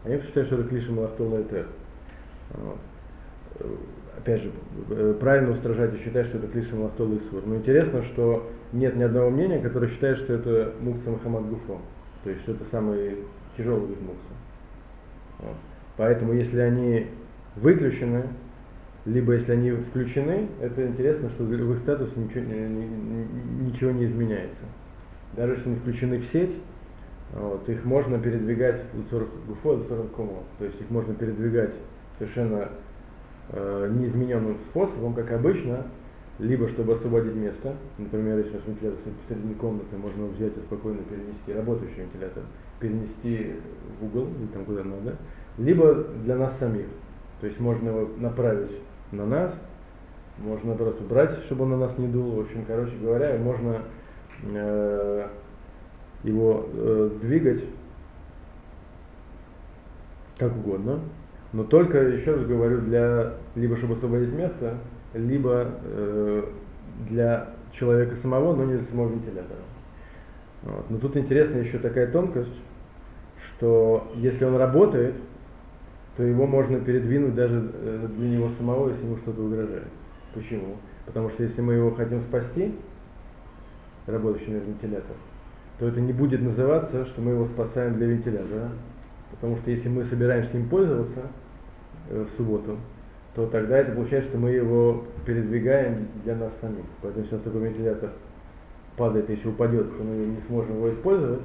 а 0.04 0.08
некоторые 0.08 0.26
считают, 0.26 0.48
что 0.48 0.60
это 0.60 0.68
клиша 0.68 0.92
Малахтола 0.92 1.40
и 1.40 1.44
Тер. 1.44 1.66
Вот. 2.54 2.78
Э, 3.60 3.76
Опять 4.18 4.42
же, 4.42 4.50
правильно 5.20 5.52
устражать 5.52 5.94
и 5.94 5.98
считать, 5.98 6.26
что 6.26 6.38
это 6.38 6.48
клиша 6.48 6.74
Малахтола 6.74 7.14
и 7.14 7.20
Сур. 7.30 7.44
Но 7.46 7.54
интересно, 7.54 8.02
что 8.02 8.50
нет 8.72 8.96
ни 8.96 9.04
одного 9.04 9.30
мнения, 9.30 9.60
которое 9.60 9.86
считает, 9.86 10.18
что 10.18 10.32
это 10.32 10.72
Мукса 10.80 11.08
Мухаммад 11.10 11.48
Гуфо. 11.48 11.78
То 12.24 12.30
есть, 12.30 12.42
что 12.42 12.52
это 12.52 12.64
самый 12.72 13.18
тяжелый 13.56 13.86
вид 13.86 13.98
Мукса. 14.00 15.54
Поэтому, 15.96 16.32
если 16.32 16.58
они 16.58 17.06
выключены, 17.54 18.24
либо 19.04 19.34
если 19.34 19.52
они 19.52 19.70
включены, 19.70 20.48
это 20.60 20.84
интересно, 20.84 21.30
что 21.30 21.44
в 21.44 21.72
их 21.72 21.78
статусе 21.78 22.12
ничего, 22.16 22.42
ничего 22.42 23.90
не 23.92 24.06
изменяется. 24.06 24.64
Даже 25.36 25.52
если 25.52 25.68
они 25.68 25.78
включены 25.78 26.18
в 26.18 26.24
сеть, 26.32 26.56
вот, 27.32 27.68
их 27.68 27.84
можно 27.84 28.18
передвигать 28.18 28.82
в 28.92 29.10
40 29.10 29.28
гуфо, 29.46 29.74
в 29.74 29.88
40 29.88 30.10
кумо. 30.12 30.42
То 30.58 30.64
есть 30.64 30.80
их 30.80 30.90
можно 30.90 31.14
передвигать 31.14 31.74
совершенно 32.18 32.70
э, 33.50 33.92
неизмененным 33.94 34.58
способом, 34.70 35.14
как 35.14 35.30
обычно, 35.32 35.86
либо 36.38 36.68
чтобы 36.68 36.94
освободить 36.94 37.34
место, 37.34 37.74
например, 37.98 38.38
если 38.38 38.54
наш 38.54 38.66
вентилятор 38.66 38.98
посередине 39.22 39.54
комнаты, 39.54 39.96
можно 39.96 40.26
взять 40.26 40.56
и 40.56 40.60
спокойно 40.60 41.00
перенести, 41.02 41.52
работающий 41.52 42.02
вентилятор, 42.02 42.44
перенести 42.80 43.56
в 44.00 44.06
угол 44.06 44.28
или 44.38 44.46
там 44.46 44.64
куда 44.64 44.84
надо, 44.84 45.16
либо 45.58 45.94
для 46.24 46.36
нас 46.36 46.56
самих. 46.58 46.86
То 47.40 47.46
есть 47.46 47.58
можно 47.58 47.88
его 47.88 48.08
направить 48.18 48.70
на 49.10 49.26
нас, 49.26 49.54
можно 50.38 50.68
наоборот 50.68 51.00
убрать, 51.00 51.36
чтобы 51.46 51.64
он 51.64 51.70
на 51.70 51.78
нас 51.78 51.98
не 51.98 52.06
дул. 52.06 52.36
В 52.36 52.40
общем, 52.40 52.64
короче 52.66 52.96
говоря, 53.02 53.36
можно 53.38 53.82
э, 54.44 55.26
его 56.24 56.66
э, 56.72 57.10
двигать 57.22 57.64
как 60.36 60.56
угодно, 60.56 61.00
но 61.52 61.64
только, 61.64 61.98
еще 61.98 62.34
раз 62.34 62.44
говорю, 62.44 62.80
для 62.82 63.34
либо 63.54 63.76
чтобы 63.76 63.94
освободить 63.94 64.32
место, 64.32 64.78
либо 65.14 65.72
э, 65.82 66.44
для 67.08 67.50
человека 67.72 68.16
самого, 68.16 68.54
но 68.54 68.64
не 68.64 68.76
для 68.76 68.84
самого 68.86 69.10
вентилятора. 69.10 69.60
Вот. 70.62 70.90
Но 70.90 70.98
тут 70.98 71.16
интересна 71.16 71.58
еще 71.58 71.78
такая 71.78 72.10
тонкость, 72.10 72.54
что 73.36 74.10
если 74.16 74.44
он 74.44 74.56
работает, 74.56 75.14
то 76.16 76.24
его 76.24 76.46
можно 76.46 76.80
передвинуть 76.80 77.34
даже 77.34 77.70
э, 77.72 78.08
для 78.16 78.28
него 78.28 78.50
самого, 78.58 78.90
если 78.90 79.04
ему 79.04 79.16
что-то 79.18 79.40
угрожает. 79.42 79.86
Почему? 80.34 80.76
Потому 81.06 81.30
что 81.30 81.44
если 81.44 81.60
мы 81.62 81.74
его 81.74 81.92
хотим 81.92 82.20
спасти, 82.22 82.74
работающий 84.06 84.52
вентилятор, 84.52 85.16
то 85.78 85.86
это 85.86 86.00
не 86.00 86.12
будет 86.12 86.42
называться, 86.42 87.06
что 87.06 87.20
мы 87.20 87.32
его 87.32 87.46
спасаем 87.46 87.94
для 87.94 88.06
вентилятора. 88.06 88.70
Потому 89.30 89.56
что 89.56 89.70
если 89.70 89.88
мы 89.88 90.04
собираемся 90.04 90.56
им 90.56 90.68
пользоваться 90.68 91.20
э, 92.10 92.24
в 92.24 92.36
субботу, 92.36 92.78
то 93.34 93.46
тогда 93.46 93.78
это 93.78 93.92
получается, 93.92 94.30
что 94.30 94.38
мы 94.38 94.50
его 94.50 95.04
передвигаем 95.24 96.08
для 96.24 96.34
нас 96.34 96.52
самих. 96.60 96.84
Поэтому 97.02 97.22
если 97.22 97.36
у 97.36 97.38
нас 97.38 97.44
такой 97.44 97.60
вентилятор 97.68 98.10
падает, 98.96 99.30
если 99.30 99.48
упадет, 99.48 99.96
то 99.96 100.02
мы 100.02 100.26
не 100.26 100.40
сможем 100.48 100.76
его 100.76 100.90
использовать, 100.90 101.40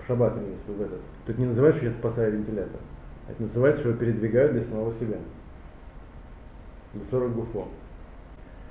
в 0.00 0.06
шаббат 0.06 0.36
имеется 0.36 0.70
в 0.70 0.80
этот, 0.80 1.00
то 1.26 1.32
это 1.32 1.40
не 1.40 1.48
называется, 1.48 1.80
что 1.80 1.88
я 1.88 1.94
спасаю 1.94 2.32
вентилятор. 2.32 2.80
Это 3.28 3.42
называется, 3.42 3.80
что 3.80 3.88
его 3.88 3.98
передвигают 3.98 4.52
для 4.52 4.62
самого 4.62 4.92
себя. 4.94 5.16
Бесорок 6.92 7.34
гуфо. 7.34 7.66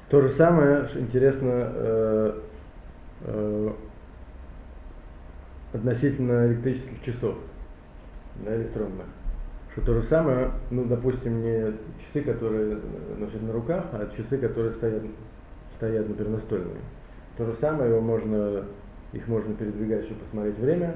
То 0.10 0.22
же 0.22 0.29
самое, 0.29 0.88
интересно, 0.96 1.50
э, 1.51 2.39
э, 3.25 3.72
относительно 5.74 6.48
электрических 6.48 7.01
часов, 7.03 7.36
да, 8.46 8.56
электронных. 8.56 9.08
Что 9.72 9.82
то 9.82 9.94
же 9.96 10.03
самое, 10.03 10.51
ну, 10.70 10.86
допустим, 10.86 11.42
не 11.42 11.74
часы, 12.06 12.22
которые 12.22 12.77
носят 13.18 13.42
на 13.42 13.51
руках, 13.51 13.86
а 13.92 14.08
часы, 14.15 14.38
которые 14.38 14.74
стоят, 14.74 15.01
стоят 15.77 16.08
например, 16.08 16.34
настольными. 16.34 16.80
То 17.38 17.46
же 17.46 17.53
самое, 17.56 17.89
его 17.89 18.00
можно, 18.00 18.65
их 19.13 19.27
можно 19.27 19.56
передвигать, 19.56 20.06
чтобы 20.06 20.22
посмотреть 20.22 20.60
время, 20.60 20.96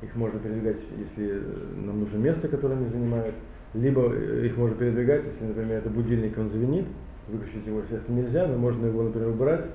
их 0.00 0.16
можно 0.16 0.38
передвигать, 0.40 0.78
если 0.98 1.42
нам 1.76 2.00
нужно 2.00 2.16
место, 2.16 2.48
которое 2.48 2.74
они 2.76 2.88
занимают, 2.88 3.34
либо 3.74 4.14
их 4.14 4.56
можно 4.56 4.76
передвигать, 4.76 5.26
если, 5.26 5.44
например, 5.44 5.78
это 5.78 5.90
будильник, 5.90 6.38
он 6.38 6.48
звенит, 6.48 6.86
выключить 7.28 7.66
его, 7.66 7.80
естественно, 7.80 8.20
нельзя, 8.20 8.46
но 8.46 8.56
можно 8.56 8.86
его, 8.86 9.02
например, 9.02 9.28
убрать, 9.28 9.66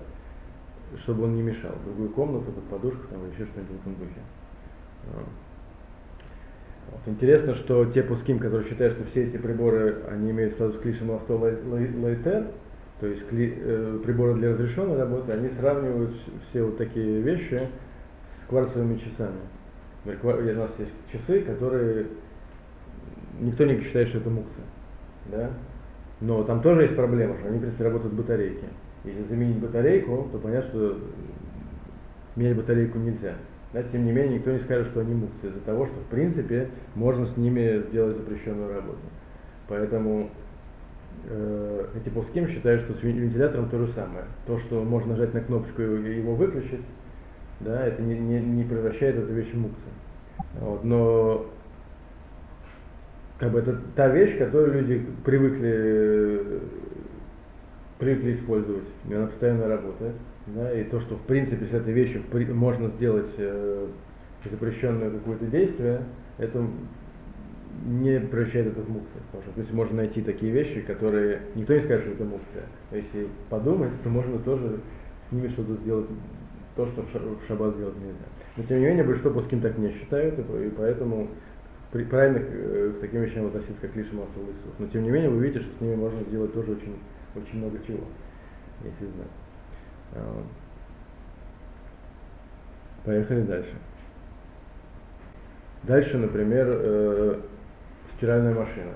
чтобы 0.98 1.26
он 1.26 1.36
не 1.36 1.42
мешал, 1.42 1.72
в 1.72 1.86
другую 1.86 2.10
комнату, 2.10 2.52
под 2.52 2.64
подушку 2.66 3.02
там, 3.10 3.24
или 3.24 3.34
еще 3.34 3.46
что-нибудь 3.46 3.78
в 3.78 3.82
этом 3.82 3.96
духе. 3.96 4.22
Вот. 5.14 5.26
Интересно, 7.06 7.56
что 7.56 7.86
те 7.86 8.02
пуским, 8.02 8.40
которые 8.40 8.68
считают, 8.68 8.96
что 8.96 9.04
все 9.06 9.24
эти 9.24 9.38
приборы, 9.38 10.04
они 10.10 10.32
имеют 10.32 10.54
статус 10.54 10.82
клишем 10.82 11.12
авто 11.12 11.38
лайтер, 11.38 12.48
то 13.00 13.08
есть 13.08 13.28
кли, 13.28 13.54
э, 13.58 14.00
приборы 14.04 14.34
для 14.36 14.52
разрешенной 14.52 14.98
работы, 14.98 15.32
они 15.32 15.50
сравнивают 15.50 16.12
все 16.50 16.64
вот 16.64 16.78
такие 16.78 17.22
вещи 17.22 17.68
с 18.42 18.48
кварцевыми 18.48 18.98
часами. 18.98 19.40
У 20.06 20.60
нас 20.60 20.72
есть 20.80 20.92
часы, 21.12 21.42
которые 21.42 22.08
никто 23.40 23.66
не 23.66 23.80
считает, 23.82 24.10
что 24.10 24.18
это 24.18 24.30
мукция. 24.30 24.66
Да? 25.28 25.52
Но 26.22 26.44
там 26.44 26.62
тоже 26.62 26.84
есть 26.84 26.96
проблема, 26.96 27.38
что 27.38 27.48
они, 27.48 27.58
в 27.58 27.62
принципе, 27.62 27.84
работают 27.84 28.14
батарейки. 28.14 28.66
Если 29.04 29.24
заменить 29.24 29.58
батарейку, 29.58 30.28
то 30.32 30.38
понятно, 30.38 30.70
что 30.70 30.98
менять 32.36 32.58
батарейку 32.58 32.98
нельзя. 32.98 33.36
Да, 33.74 33.84
тем 33.84 34.06
не 34.06 34.12
менее, 34.12 34.38
никто 34.38 34.52
не 34.52 34.60
скажет, 34.60 34.88
что 34.88 35.02
они 35.02 35.14
муксы, 35.14 35.48
из-за 35.48 35.60
того, 35.60 35.86
что, 35.86 35.96
в 35.96 36.06
принципе, 36.06 36.70
можно 36.96 37.26
с 37.26 37.38
ними 37.38 37.84
сделать 37.90 38.18
запрещенную 38.18 38.74
работу. 38.74 38.98
Поэтому 39.68 40.32
э, 41.26 41.86
эти 41.96 42.10
полским 42.10 42.48
считают, 42.48 42.82
что 42.82 42.94
с 42.96 43.04
вентилятором 43.04 43.70
то 43.70 43.78
же 43.78 43.88
самое. 43.90 44.26
То, 44.48 44.58
что 44.58 44.84
можно 44.84 45.12
нажать 45.12 45.36
на 45.36 45.42
кнопочку 45.42 45.84
и 45.84 46.18
его 46.18 46.34
выключить, 46.34 46.82
да, 47.60 47.86
это 47.86 48.02
не, 48.02 48.18
не, 48.18 48.40
не 48.40 48.64
превращает 48.64 49.18
эту 49.18 49.34
вещь 49.34 49.52
в 49.52 49.58
муксы. 49.58 49.78
Вот, 50.60 50.84
но 50.84 51.46
как 53.38 53.52
бы 53.52 53.60
это 53.60 53.80
та 53.96 54.08
вещь, 54.08 54.38
которую 54.38 54.82
люди 54.82 55.06
привыкли, 55.24 56.62
привыкли 58.00 58.34
использовать, 58.34 58.88
и 59.08 59.14
она 59.14 59.28
постоянно 59.28 59.68
работает. 59.68 60.16
Да, 60.48 60.74
и 60.74 60.84
то, 60.84 61.00
что 61.00 61.16
в 61.16 61.22
принципе 61.22 61.66
с 61.66 61.74
этой 61.74 61.94
вещью 61.94 62.24
можно 62.54 62.88
сделать 62.88 63.30
э, 63.38 63.88
запрещенное 64.50 65.12
какое-то 65.12 65.46
действие, 65.46 66.02
это 66.38 66.66
не 67.86 68.20
превращает 68.20 68.68
это 68.68 68.82
в 68.82 68.90
мукцию. 68.90 69.22
Потому 69.28 69.44
что 69.44 69.52
то 69.54 69.62
есть 69.62 69.74
можно 69.74 69.98
найти 69.98 70.22
такие 70.22 70.52
вещи, 70.52 70.82
которые 70.82 71.42
никто 71.56 71.76
не 71.76 71.82
скажет, 71.82 72.06
что 72.06 72.14
это 72.14 72.24
мукция. 72.24 72.64
Но 72.90 72.98
если 72.98 73.28
подумать, 73.50 73.92
то 74.04 74.10
можно 74.10 74.40
тоже 74.40 74.80
с 75.28 75.32
ними 75.32 75.50
что-то 75.50 75.76
сделать, 75.76 76.08
то, 76.76 76.88
что 76.88 77.04
в 77.04 77.48
шаббат 77.48 77.76
сделать 77.76 77.96
нельзя. 77.98 78.26
Но 78.58 78.64
тем 78.64 78.80
не 78.80 78.86
менее, 78.86 79.04
большинство 79.04 79.32
пуским 79.32 79.62
так 79.62 79.78
не 79.78 79.92
считают, 79.92 80.40
и 80.40 80.70
поэтому 80.76 81.30
правильно 81.92 82.40
э, 82.40 82.94
к 82.98 83.02
таким 83.02 83.22
вещам 83.22 83.48
относиться 83.48 83.82
как 83.82 83.96
лишь 83.96 84.12
массовый 84.12 84.54
Иисус. 84.54 84.74
Но 84.78 84.88
тем 84.88 85.04
не 85.04 85.10
менее, 85.10 85.30
вы 85.30 85.44
видите, 85.44 85.62
что 85.64 85.78
с 85.78 85.82
ними 85.82 85.96
можно 85.96 86.22
сделать 86.24 86.54
тоже 86.54 86.72
очень, 86.72 86.96
очень 87.36 87.58
много 87.58 87.78
чего, 87.86 88.04
если 88.84 89.06
знать. 89.06 89.28
А, 90.14 90.44
поехали 93.06 93.42
дальше. 93.44 93.76
Дальше, 95.84 96.18
например, 96.18 96.68
э, 96.70 97.42
стиральная 98.16 98.54
машина. 98.54 98.92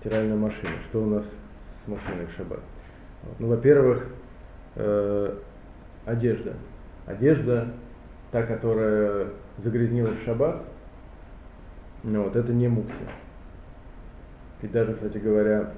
Стиральная 0.00 0.36
машина. 0.36 0.72
Что 0.88 1.02
у 1.02 1.06
нас 1.06 1.24
с 1.84 1.88
машиной 1.88 2.26
в 2.26 2.32
шаббат? 2.32 2.60
Ну, 3.38 3.48
во-первых, 3.48 4.06
э, 4.76 5.38
одежда. 6.06 6.54
Одежда, 7.06 7.68
та, 8.30 8.44
которая 8.44 9.28
загрязнилась 9.62 10.18
в 10.18 10.24
шаббат, 10.24 10.62
ну, 12.02 12.22
вот 12.24 12.36
это 12.36 12.52
не 12.52 12.68
мукция. 12.68 13.08
И 14.62 14.68
даже, 14.68 14.94
кстати 14.94 15.18
говоря, 15.18 15.72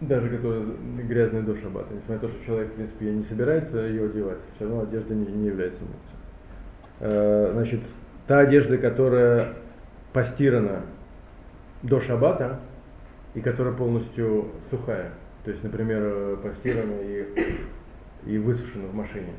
даже 0.00 0.28
которая 0.28 0.64
грязная 1.08 1.42
до 1.42 1.56
шаббата, 1.56 1.92
несмотря 1.92 2.14
на 2.14 2.20
то, 2.20 2.28
что 2.28 2.46
человек, 2.46 2.72
в 2.72 2.74
принципе, 2.74 3.10
не 3.10 3.24
собирается 3.24 3.78
ее 3.78 4.06
одевать, 4.06 4.38
все 4.54 4.64
равно 4.64 4.82
одежда 4.82 5.14
не, 5.14 5.26
не 5.26 5.46
является 5.46 5.80
мукцией. 5.82 6.18
Э, 7.00 7.50
значит, 7.52 7.80
та 8.26 8.40
одежда, 8.40 8.78
которая 8.78 9.54
постирана 10.12 10.82
до 11.82 12.00
шаббата 12.00 12.60
и 13.34 13.40
которая 13.40 13.74
полностью 13.74 14.48
сухая, 14.70 15.10
то 15.44 15.50
есть, 15.50 15.62
например, 15.64 16.36
постирана 16.38 16.94
и, 17.02 17.26
и 18.26 18.38
высушена 18.38 18.86
в 18.86 18.94
машине, 18.94 19.32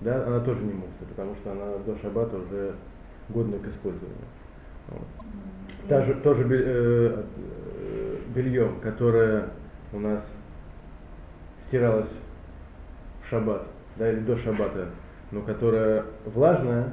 да, 0.00 0.26
она 0.26 0.40
тоже 0.40 0.62
не 0.62 0.72
мукция, 0.72 1.06
потому 1.08 1.34
что 1.36 1.52
она 1.52 1.78
до 1.84 1.96
шаббата 1.98 2.36
уже 2.36 2.74
годна 3.28 3.58
к 3.58 3.68
использованию. 3.68 4.16
Вот. 4.88 5.06
Та 5.88 6.02
же, 6.02 6.14
тоже 6.14 6.46
э, 6.48 7.22
белье, 8.34 8.70
которое 8.82 9.50
у 9.92 9.98
нас 9.98 10.24
стиралось 11.68 12.10
в 13.22 13.28
шаббат, 13.28 13.66
да, 13.96 14.10
или 14.10 14.20
до 14.20 14.36
шаббата, 14.36 14.88
но 15.30 15.42
которое 15.42 16.04
влажное, 16.24 16.92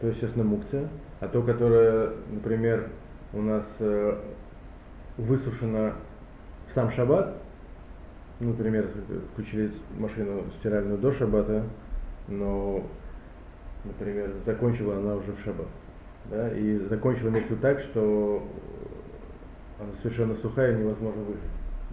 то, 0.00 0.08
естественно, 0.08 0.44
мукция, 0.44 0.88
а 1.20 1.28
то, 1.28 1.42
которое, 1.42 2.10
например, 2.30 2.88
у 3.32 3.40
нас 3.40 3.66
э, 3.80 4.18
высушено 5.16 5.92
в 6.70 6.74
сам 6.74 6.90
шаббат, 6.90 7.34
ну, 8.40 8.50
например, 8.50 8.88
включили 9.32 9.72
машину 9.96 10.42
стиральную 10.58 10.98
до 10.98 11.12
шаббата, 11.12 11.62
но, 12.28 12.84
например, 13.84 14.32
закончила 14.44 14.96
она 14.96 15.14
уже 15.14 15.32
в 15.32 15.40
шаббат 15.44 15.68
да, 16.26 16.50
и 16.50 16.78
закончил 16.88 17.28
имеется 17.28 17.56
так, 17.56 17.80
что 17.80 18.42
она 19.78 19.90
совершенно 20.02 20.34
сухая 20.36 20.74
и 20.74 20.80
невозможно 20.80 21.22
выжить, 21.22 21.42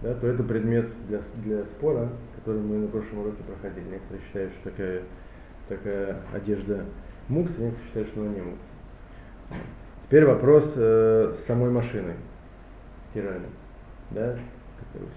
да, 0.02 0.14
то 0.14 0.26
это 0.26 0.42
предмет 0.42 0.88
для, 1.08 1.20
для 1.44 1.64
спора, 1.64 2.08
который 2.36 2.60
мы 2.60 2.78
на 2.78 2.88
прошлом 2.88 3.20
уроке 3.20 3.42
проходили. 3.44 3.92
Некоторые 3.92 4.24
считают, 4.26 4.52
что 4.54 4.70
такая, 4.70 5.02
такая 5.68 6.16
одежда 6.34 6.84
мукс, 7.28 7.50
некоторые 7.50 7.86
считают, 7.86 8.08
что 8.08 8.20
она 8.20 8.30
не 8.30 8.40
мукс. 8.40 8.62
Теперь 10.06 10.26
вопрос 10.26 10.72
э, 10.76 11.34
самой 11.46 11.70
машиной 11.70 12.14
стиральной. 13.10 13.48
Да? 14.10 14.36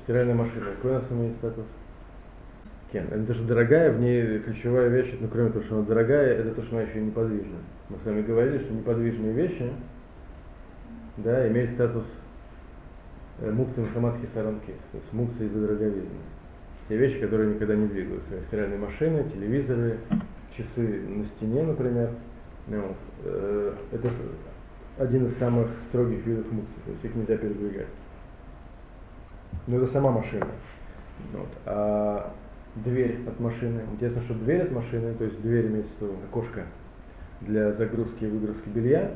Стиральная 0.03 0.35
машина, 0.35 0.65
какой 0.75 0.91
у 0.91 0.93
нас 0.93 1.03
имеет 1.09 1.35
статус? 1.37 1.65
Кен. 2.91 3.07
Это 3.11 3.33
же 3.33 3.43
дорогая, 3.43 3.91
в 3.91 3.99
ней 3.99 4.39
ключевая 4.39 4.89
вещь, 4.89 5.15
ну 5.19 5.27
кроме 5.27 5.49
того, 5.49 5.65
что 5.65 5.77
она 5.77 5.85
дорогая, 5.85 6.35
это 6.35 6.51
то, 6.51 6.61
что 6.61 6.77
она 6.77 6.85
еще 6.85 6.99
и 6.99 7.03
неподвижна. 7.03 7.57
Мы 7.89 7.97
с 7.97 8.05
вами 8.05 8.21
говорили, 8.21 8.59
что 8.59 8.73
неподвижные 8.73 9.33
вещи 9.33 9.71
да, 11.17 11.47
имеют 11.49 11.71
статус 11.71 12.05
муксы 13.39 13.81
мухаммадхи 13.81 14.27
саранки, 14.33 14.73
то 14.91 14.97
есть 14.97 15.13
муксы 15.13 15.45
из-за 15.45 15.59
дороговизны. 15.59 16.19
Те 16.87 16.97
вещи, 16.97 17.19
которые 17.19 17.53
никогда 17.53 17.75
не 17.75 17.87
двигаются. 17.87 18.41
Стиральные 18.47 18.79
машины, 18.79 19.23
телевизоры, 19.33 19.97
часы 20.55 21.01
на 21.07 21.25
стене, 21.25 21.63
например. 21.63 22.11
Ну, 22.67 22.81
вот. 22.81 22.97
Э, 23.23 23.73
это 23.91 24.09
один 24.97 25.25
из 25.25 25.37
самых 25.37 25.69
строгих 25.89 26.25
видов 26.25 26.51
муксы, 26.51 26.73
то 26.85 26.91
есть 26.91 27.05
их 27.05 27.15
нельзя 27.15 27.37
передвигать. 27.37 27.87
Но 29.67 29.77
это 29.77 29.87
сама 29.87 30.11
машина. 30.11 30.47
Вот. 31.33 31.49
А 31.65 32.33
дверь 32.75 33.19
от 33.27 33.39
машины. 33.39 33.81
Интересно, 33.93 34.21
что 34.21 34.33
дверь 34.35 34.63
от 34.63 34.71
машины, 34.71 35.13
то 35.15 35.23
есть 35.23 35.41
дверь 35.41 35.67
имеется 35.67 35.91
окошко 36.29 36.65
для 37.41 37.71
загрузки 37.73 38.23
и 38.25 38.27
выгрузки 38.27 38.69
белья, 38.69 39.11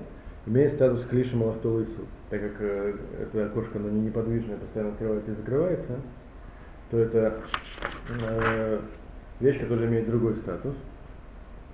имеет 0.50 0.74
статус 0.74 1.06
клиша 1.06 1.38
малахтовый 1.38 1.86
суд. 1.86 2.08
Так 2.30 2.42
как 2.42 2.54
э, 2.60 2.96
это 3.22 3.46
окошко 3.46 3.78
оно 3.78 3.90
не 3.90 4.02
неподвижное, 4.02 4.58
постоянно 4.58 4.92
открывается 4.92 5.32
и 5.32 5.36
закрывается, 5.36 5.96
то 6.90 6.98
это 6.98 7.42
э, 8.22 8.80
вещь, 9.40 9.60
которая 9.60 9.88
имеет 9.88 10.10
другой 10.10 10.36
статус. 10.38 10.76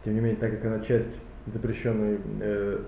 Тем 0.04 0.14
не 0.14 0.20
менее, 0.20 0.38
так 0.38 0.52
как 0.52 0.66
она 0.66 0.80
часть 0.82 1.20
запрещенной 1.54 2.20
э, 2.42 2.80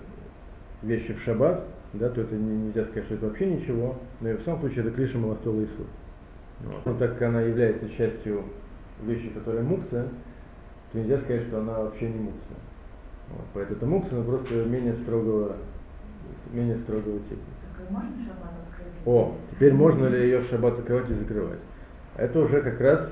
вещи 0.84 1.13
в 1.13 1.21
шаббат, 1.21 1.63
да, 1.93 2.10
то 2.10 2.21
это 2.21 2.36
не- 2.36 2.67
нельзя 2.67 2.84
сказать, 2.86 3.06
что 3.06 3.15
это 3.15 3.28
вообще 3.28 3.47
ничего, 3.47 3.95
но 4.19 4.30
и 4.30 4.34
в 4.36 4.41
самом 4.41 4.60
случае 4.62 4.86
это 4.86 4.91
клиша 4.91 5.17
Малахтола 5.17 5.63
Исур. 5.63 5.86
Вот. 6.65 6.86
Но 6.86 6.93
так 6.95 7.13
как 7.13 7.21
она 7.23 7.41
является 7.41 7.89
частью 7.89 8.43
вещи, 9.04 9.30
которая 9.30 9.63
мукция, 9.63 10.08
то 10.91 10.97
нельзя 10.97 11.17
сказать, 11.19 11.43
что 11.43 11.60
она 11.60 11.80
вообще 11.80 12.10
не 12.10 12.19
мукция. 12.19 12.58
Вот. 13.30 13.45
Поэтому 13.54 13.78
это 13.78 13.86
мукция, 13.86 14.19
но 14.19 14.23
просто 14.26 14.54
менее 14.65 14.95
строгого, 14.95 15.56
менее 16.52 16.78
строгого 16.80 17.20
типа. 17.20 17.42
О, 19.06 19.36
теперь 19.52 19.74
можно 19.74 20.08
ли 20.08 20.24
ее 20.24 20.40
в 20.40 20.50
шаббат 20.50 20.80
открывать 20.80 21.10
и 21.10 21.13
закрывать? 21.13 21.60
Это 22.18 22.40
уже 22.40 22.62
как 22.62 22.80
раз 22.82 23.10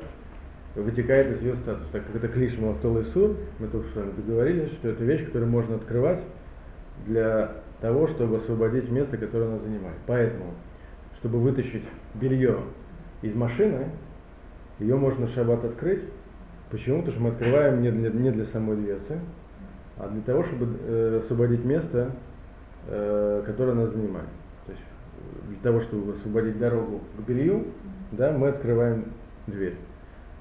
вытекает 0.75 1.36
из 1.36 1.41
ее 1.41 1.56
статуса. 1.56 1.88
Так 1.91 2.06
как 2.06 2.15
это 2.15 2.28
клиш 2.28 2.58
Малахтол 2.58 2.99
и 2.99 3.04
Сур, 3.06 3.38
мы 3.60 3.67
только 3.67 3.88
что 3.89 4.01
с 4.01 4.04
вами 4.04 4.15
договорились, 4.17 4.71
что 4.73 4.89
это 4.89 5.04
вещь, 5.04 5.25
которую 5.25 5.49
можно 5.49 5.75
открывать 5.75 6.21
для 7.06 7.51
того, 7.82 8.08
чтобы 8.08 8.38
освободить 8.38 8.89
место, 8.89 9.17
которое 9.17 9.45
она 9.45 9.60
занимает. 9.60 9.97
Поэтому, 10.08 10.54
чтобы 11.19 11.39
вытащить 11.39 11.84
белье 12.13 12.60
из 13.21 13.34
машины, 13.34 13.89
ее 14.80 14.95
можно 14.97 15.28
в 15.28 15.30
шаббат 15.32 15.63
открыть. 15.63 16.04
Почему? 16.71 16.99
Потому 16.99 17.13
что 17.13 17.23
мы 17.23 17.30
открываем 17.30 17.82
не 17.82 17.91
для, 17.91 18.10
не 18.10 18.32
для 18.32 18.45
самой 18.45 18.75
дверцы, 18.75 19.19
а 19.97 20.10
для 20.10 20.21
того, 20.21 20.43
чтобы 20.43 20.78
э, 20.82 21.21
освободить 21.23 21.63
место, 21.63 22.12
э, 22.88 23.43
которое 23.45 23.71
она 23.71 23.88
занимает. 23.88 24.30
То 24.65 24.71
есть 24.71 24.84
э, 24.84 25.48
для 25.50 25.58
того, 25.58 25.82
чтобы 25.82 26.13
освободить 26.13 26.58
дорогу 26.60 27.02
к 27.17 27.28
белью, 27.28 27.65
да, 28.12 28.32
мы 28.32 28.50
открываем 28.50 29.06
дверь. 29.48 29.76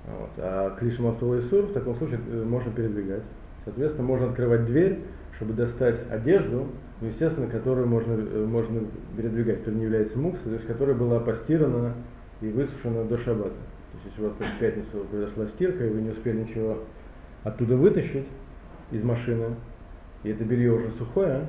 Вот. 0.06 0.30
А 0.38 0.76
и 0.80 0.90
Сур 0.90 1.66
в 1.66 1.72
таком 1.72 1.96
случае 1.96 2.20
э, 2.28 2.44
можно 2.44 2.70
передвигать. 2.72 3.22
Соответственно, 3.64 4.06
можно 4.06 4.28
открывать 4.28 4.66
дверь, 4.66 5.00
чтобы 5.36 5.54
достать 5.54 5.98
одежду, 6.10 6.66
ну, 7.00 7.08
естественно, 7.08 7.46
которую 7.48 7.88
можно, 7.88 8.12
э, 8.12 8.44
можно 8.44 8.82
передвигать, 9.16 9.60
которая 9.60 9.78
не 9.78 9.84
является 9.84 10.18
муксой, 10.18 10.44
то 10.44 10.52
есть 10.52 10.66
которая 10.66 10.94
была 10.94 11.20
постирана 11.20 11.94
и 12.40 12.48
высушена 12.48 13.04
до 13.04 13.18
шаббата. 13.18 13.50
То 13.50 13.98
есть 13.98 14.06
если 14.06 14.22
у 14.22 14.28
вас 14.28 14.34
в 14.38 14.58
пятницу 14.58 15.06
произошла 15.10 15.46
стирка, 15.54 15.86
и 15.86 15.90
вы 15.90 16.02
не 16.02 16.10
успели 16.10 16.42
ничего 16.42 16.78
оттуда 17.42 17.76
вытащить 17.76 18.26
из 18.90 19.02
машины, 19.02 19.54
и 20.22 20.30
это 20.30 20.44
белье 20.44 20.72
уже 20.72 20.90
сухое, 20.98 21.46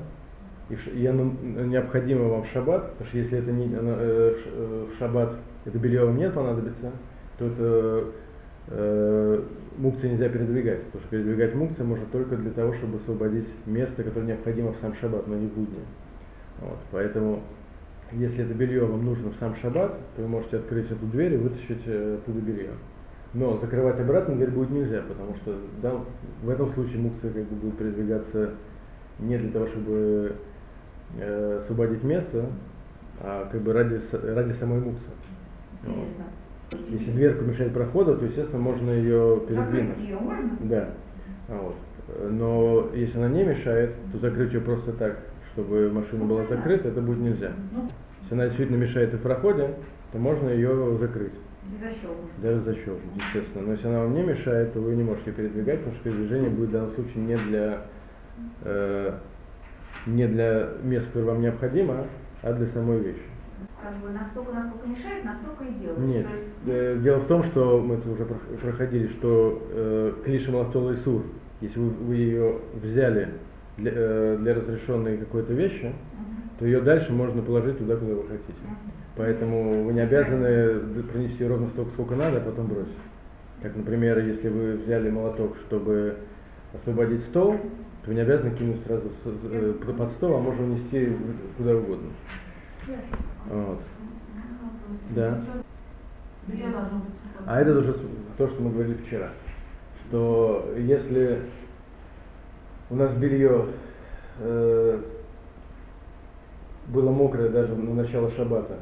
и, 0.69 1.05
оно 1.05 1.31
необходимо 1.65 2.27
вам 2.27 2.43
в 2.43 2.47
шаббат, 2.47 2.91
потому 2.91 3.07
что 3.07 3.17
если 3.17 3.37
это 3.37 3.51
не, 3.51 3.65
э, 3.65 4.35
э, 4.45 4.85
в 4.91 4.97
шаббат 4.97 5.35
это 5.65 5.77
белье 5.77 6.05
вам 6.05 6.17
не 6.17 6.29
понадобится, 6.29 6.91
то 7.37 7.45
это 7.45 8.05
э, 8.69 9.43
мукции 9.77 10.09
нельзя 10.09 10.29
передвигать, 10.29 10.83
потому 10.85 11.01
что 11.01 11.09
передвигать 11.09 11.55
мукции 11.55 11.83
можно 11.83 12.05
только 12.11 12.35
для 12.35 12.51
того, 12.51 12.73
чтобы 12.73 12.97
освободить 12.97 13.47
место, 13.65 14.03
которое 14.03 14.25
необходимо 14.27 14.71
в 14.73 14.77
сам 14.77 14.95
шаббат, 14.95 15.27
но 15.27 15.35
не 15.35 15.47
в 15.47 15.53
будни. 15.53 15.79
Вот, 16.59 16.79
поэтому, 16.91 17.41
если 18.11 18.43
это 18.43 18.53
белье 18.53 18.85
вам 18.85 19.05
нужно 19.05 19.29
в 19.29 19.35
сам 19.35 19.55
шаббат, 19.55 19.97
то 20.15 20.21
вы 20.21 20.27
можете 20.27 20.57
открыть 20.57 20.89
эту 20.89 21.05
дверь 21.05 21.33
и 21.33 21.37
вытащить 21.37 21.81
э, 21.85 22.17
оттуда 22.19 22.39
белье. 22.39 22.71
Но 23.33 23.57
закрывать 23.57 23.99
обратно 23.99 24.35
дверь 24.35 24.51
будет 24.51 24.69
нельзя, 24.69 25.01
потому 25.01 25.35
что 25.35 25.57
да, 25.81 25.93
в 26.41 26.49
этом 26.49 26.73
случае 26.73 26.99
мукция 26.99 27.31
как 27.33 27.43
бы 27.43 27.55
будет 27.55 27.77
передвигаться 27.77 28.51
не 29.19 29.37
для 29.37 29.51
того, 29.51 29.67
чтобы 29.67 30.35
э, 31.19 31.59
освободить 31.63 32.03
место, 32.03 32.45
а 33.21 33.47
как 33.51 33.61
бы 33.61 33.73
ради, 33.73 34.01
ради 34.11 34.51
самой 34.53 34.79
мукции. 34.79 35.11
Интересно. 35.83 36.25
Если 36.89 37.11
дверка 37.11 37.43
мешает 37.43 37.73
проходу, 37.73 38.17
то, 38.17 38.25
естественно, 38.25 38.61
можно 38.61 38.89
ее 38.89 39.41
передвинуть. 39.47 39.99
Ее 39.99 40.17
можно? 40.17 40.49
Да. 40.61 40.89
А 41.47 41.61
Вот. 41.61 41.75
Но 42.31 42.89
если 42.93 43.17
она 43.17 43.29
не 43.29 43.43
мешает, 43.43 43.91
то 44.11 44.19
закрыть 44.19 44.53
ее 44.53 44.61
просто 44.61 44.91
так, 44.93 45.19
чтобы 45.53 45.91
машина 45.91 46.25
была 46.25 46.43
закрыта, 46.45 46.89
это 46.89 47.01
будет 47.01 47.19
нельзя. 47.19 47.51
Ну, 47.71 47.89
Если 48.21 48.33
она 48.35 48.45
действительно 48.45 48.77
мешает 48.77 49.13
и 49.13 49.17
в 49.17 49.21
проходе, 49.21 49.71
то 50.11 50.17
можно 50.19 50.49
ее 50.49 50.97
закрыть, 50.99 51.33
защелкнуть. 51.81 52.41
даже 52.41 52.61
защелкнуть, 52.61 53.15
естественно. 53.15 53.65
Но 53.67 53.71
если 53.73 53.87
она 53.87 53.99
вам 54.01 54.13
не 54.13 54.23
мешает, 54.23 54.73
то 54.73 54.79
вы 54.79 54.95
не 54.95 55.03
можете 55.03 55.31
передвигать, 55.31 55.79
потому 55.79 55.95
что 55.95 56.03
передвижение 56.03 56.49
будет 56.49 56.69
в 56.69 56.71
данном 56.73 56.91
случае 56.91 57.23
не 57.23 57.35
для, 57.37 57.81
э, 58.63 59.13
не 60.05 60.27
для 60.27 60.69
мест, 60.83 61.07
которые 61.07 61.31
вам 61.31 61.41
необходимо, 61.41 62.05
а 62.43 62.53
для 62.53 62.67
самой 62.67 62.99
вещи. 62.99 63.21
Как 63.81 63.95
бы 63.97 64.09
настолько, 64.09 64.51
насколько 64.53 64.87
мешает, 64.87 65.23
настолько 65.23 65.63
и 65.63 65.73
делаешь. 65.79 65.99
Нет. 65.99 66.25
Есть, 66.25 66.49
Э, 66.67 66.97
Дело 67.01 67.19
в 67.19 67.27
том, 67.27 67.43
что 67.43 67.79
мы 67.79 67.95
это 67.95 68.09
уже 68.09 68.23
прох- 68.23 68.57
проходили, 68.59 69.07
что 69.07 69.61
э, 69.71 70.13
клиша 70.25 70.51
Малахтола 70.51 70.91
и 70.91 70.97
Сур, 70.97 71.23
если 71.61 71.79
вы, 71.79 71.89
вы 71.91 72.15
ее 72.15 72.55
взяли 72.81 73.29
для, 73.77 73.91
э, 73.93 74.37
для 74.39 74.55
разрешенной 74.55 75.17
какой-то 75.17 75.53
вещи, 75.53 75.85
мгм, 75.85 76.49
то 76.57 76.65
ее 76.65 76.81
дальше 76.81 77.13
можно 77.13 77.41
положить 77.43 77.77
туда, 77.77 77.95
куда 77.97 78.13
вы 78.15 78.23
хотите. 78.23 78.59
мгм. 78.63 78.91
Поэтому 79.15 79.83
вы 79.83 79.93
не 79.93 80.01
обязаны 80.01 81.03
принести 81.03 81.43
ее 81.43 81.49
ровно 81.49 81.67
столько, 81.69 81.91
сколько 81.91 82.15
надо, 82.15 82.37
а 82.37 82.41
потом 82.41 82.67
бросить. 82.67 82.91
Как, 83.61 83.75
например, 83.75 84.17
если 84.19 84.49
вы 84.49 84.73
взяли 84.77 85.09
молоток, 85.09 85.55
чтобы 85.67 86.15
освободить 86.79 87.21
стол, 87.21 87.53
то 87.53 88.07
вы 88.07 88.15
не 88.15 88.21
обязаны 88.21 88.55
кинуть 88.55 88.83
сразу 88.85 89.11
э, 89.25 89.73
под 89.97 90.11
стол, 90.13 90.35
а 90.35 90.39
можно 90.39 90.63
унести 90.63 91.15
куда 91.57 91.75
угодно. 91.75 92.09
Вот. 93.49 93.79
Да. 95.11 95.41
А 97.47 97.61
это 97.61 97.79
уже 97.79 97.95
то, 98.37 98.47
что 98.47 98.61
мы 98.61 98.71
говорили 98.71 98.97
вчера, 99.05 99.29
что 100.07 100.73
если 100.77 101.41
у 102.89 102.95
нас 102.95 103.13
белье 103.15 103.65
э, 104.39 105.01
было 106.87 107.11
мокрое 107.11 107.49
даже 107.49 107.75
на 107.75 107.95
начало 107.95 108.29
шаббата, 108.31 108.77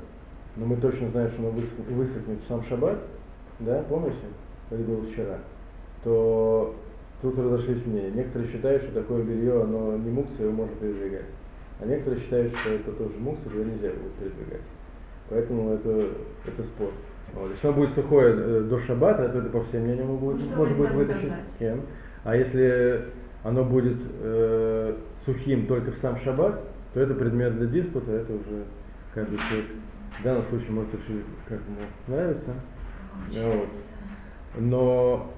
но 0.58 0.65
мы 0.65 0.75
точно 0.77 1.10
знаем, 1.10 1.29
что 1.29 1.39
оно 1.39 1.49
высох- 1.51 1.89
высохнет 1.89 2.39
в 2.43 2.47
сам 2.47 2.63
шаббат, 2.65 2.99
да, 3.60 3.84
помните, 3.88 4.17
это 4.69 4.84
было 4.84 5.06
вчера, 5.06 5.38
то 6.03 6.75
тут 7.23 7.39
разошлись 7.39 7.86
мнения. 7.86 8.12
Некоторые 8.12 8.51
считают, 8.51 8.83
что 8.83 8.91
такое 8.91 9.23
белье, 9.23 9.63
оно 9.63 9.97
не 9.97 10.12
мукса, 10.12 10.43
его 10.43 10.51
можно 10.51 10.75
передвигать. 10.75 11.25
А 11.79 11.86
некоторые 11.86 12.21
считают, 12.21 12.55
что 12.57 12.69
это 12.69 12.91
тоже 12.91 13.13
мукса, 13.17 13.49
его 13.51 13.63
нельзя 13.63 13.89
будет 13.89 14.13
передвигать. 14.19 14.62
Поэтому 15.29 15.73
это, 15.73 16.09
это 16.45 16.63
спор. 16.63 16.91
Вот. 17.33 17.49
Если 17.49 17.67
оно 17.67 17.77
будет 17.77 17.93
сухое 17.93 18.36
э, 18.38 18.62
до 18.69 18.77
шаббата, 18.79 19.29
то 19.29 19.39
это 19.39 19.49
по 19.49 19.63
всем 19.63 19.83
мнениям 19.83 20.17
будет, 20.17 20.41
что 20.41 20.55
можно 20.55 20.75
будет 20.75 20.91
вытащить. 20.91 21.33
Кем? 21.57 21.81
А 22.25 22.36
если 22.36 23.05
оно 23.43 23.63
будет 23.63 23.97
э, 24.21 24.95
сухим 25.25 25.65
только 25.65 25.91
в 25.91 25.97
сам 25.97 26.19
шаббат, 26.19 26.62
то 26.93 26.99
это 26.99 27.13
предмет 27.15 27.57
для 27.57 27.67
диспута, 27.67 28.12
это 28.12 28.33
уже 28.33 28.65
каждый 29.13 29.38
человек 29.38 29.67
в 30.19 30.23
данном 30.23 30.43
случае 30.49 30.71
может 30.71 30.93
решить, 30.93 31.25
как 31.47 31.59
ему 31.59 31.88
нравится. 32.07 32.53
Вот. 33.31 33.69
Но 34.59 35.33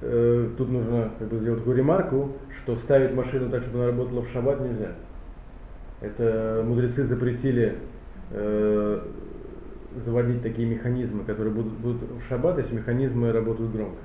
э, 0.00 0.50
тут 0.56 0.70
нужно 0.70 1.10
как 1.18 1.28
бы 1.28 1.38
сделать 1.38 1.60
такую 1.60 1.76
ремарку, 1.76 2.32
что 2.56 2.76
ставить 2.76 3.14
машину 3.14 3.50
так, 3.50 3.62
чтобы 3.62 3.78
она 3.78 3.86
работала 3.88 4.22
в 4.22 4.28
шаббат 4.28 4.60
нельзя. 4.60 4.92
Это 6.00 6.62
мудрецы 6.64 7.04
запретили 7.04 7.78
э, 8.30 9.00
заводить 10.04 10.42
такие 10.42 10.68
механизмы, 10.68 11.24
которые 11.24 11.52
будут, 11.52 11.72
будут 11.74 12.02
в 12.02 12.28
шаббат, 12.28 12.58
если 12.58 12.76
механизмы 12.76 13.32
работают 13.32 13.72
громко. 13.72 13.98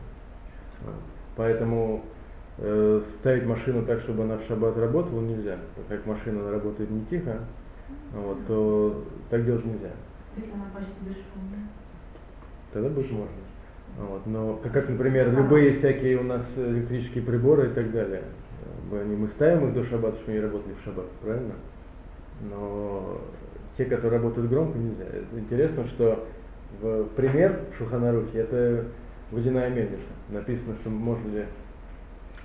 Поэтому 1.36 2.04
э, 2.58 3.02
ставить 3.20 3.46
машину 3.46 3.86
так, 3.86 4.00
чтобы 4.02 4.24
она 4.24 4.38
в 4.38 4.44
шаббат 4.44 4.78
работала, 4.78 5.22
нельзя. 5.22 5.58
Так 5.76 5.88
как 5.88 6.06
машина 6.06 6.52
работает 6.52 6.90
не 6.90 7.06
тихо, 7.06 7.40
вот, 8.14 8.46
то 8.48 9.04
так 9.30 9.46
делать 9.46 9.66
нельзя. 9.66 9.92
Если 10.36 10.52
она 10.52 10.66
почти 10.74 10.94
бесшумная. 11.02 11.68
Тогда 12.72 12.90
будет 12.90 13.12
можно. 13.12 13.53
Вот. 13.98 14.26
Но, 14.26 14.60
как, 14.74 14.90
например, 14.90 15.32
любые 15.32 15.74
всякие 15.74 16.18
у 16.18 16.24
нас 16.24 16.42
электрические 16.58 17.24
приборы 17.24 17.68
и 17.68 17.74
так 17.74 17.92
далее, 17.92 18.24
мы, 18.90 19.02
они- 19.02 19.16
мы 19.16 19.28
ставим 19.28 19.68
их 19.68 19.74
до 19.74 19.84
шаббата, 19.84 20.16
чтобы 20.18 20.32
они 20.32 20.42
работали 20.42 20.74
в 20.74 20.84
шаббат, 20.84 21.10
правильно? 21.22 21.54
Но 22.50 23.22
те, 23.78 23.86
которые 23.86 24.20
работают 24.20 24.50
громко, 24.50 24.78
нельзя. 24.78 25.06
Интересно, 25.36 25.86
что 25.88 26.28
в 26.82 27.06
пример 27.16 27.60
в 27.74 27.78
Шуханарухе 27.78 28.40
это 28.40 28.86
водяная 29.32 29.70
мельница. 29.70 30.02
Написано, 30.30 30.76
что 30.82 30.90
можно 30.90 31.30
ли 31.30 31.46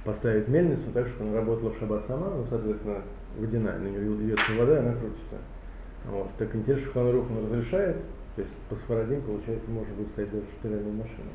поставить 0.04 0.48
мельницу 0.48 0.82
так, 0.92 1.06
чтобы 1.08 1.30
она 1.30 1.40
работала 1.40 1.70
в 1.70 1.78
шаббат 1.78 2.04
сама, 2.06 2.28
ну, 2.30 2.44
соответственно, 2.48 3.02
водяная, 3.36 3.78
на 3.78 3.88
нее 3.88 4.16
льется 4.26 4.52
вода, 4.58 4.78
она 4.80 4.92
крутится. 4.92 5.36
Вот. 6.10 6.28
Так 6.38 6.54
интересно, 6.54 6.86
Шуханарух 6.86 7.26
он 7.30 7.46
разрешает, 7.52 7.96
то 8.38 8.42
есть 8.42 8.54
по 8.68 8.76
сфарадим, 8.76 9.20
получается, 9.22 9.68
можно 9.68 9.92
будет 9.94 10.08
ставить 10.10 10.30
даже 10.30 10.44
штыральную 10.58 10.94
машину. 10.94 11.30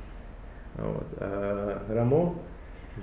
Вот. 0.77 1.07
А 1.17 1.85
Рамо 1.89 2.35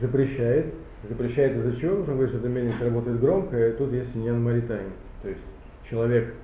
запрещает. 0.00 0.72
Запрещает 1.06 1.54
из-за 1.58 1.76
чего? 1.76 1.96
Потому 1.96 2.16
говорит, 2.16 2.30
что 2.30 2.38
эта 2.38 2.48
мельница 2.48 2.84
работает 2.84 3.20
громко, 3.20 3.58
и 3.58 3.72
тут 3.72 3.92
есть 3.92 4.10
синьян 4.14 4.42
маритайм. 4.42 4.92
То 5.22 5.28
есть 5.28 5.42
человек 5.90 6.34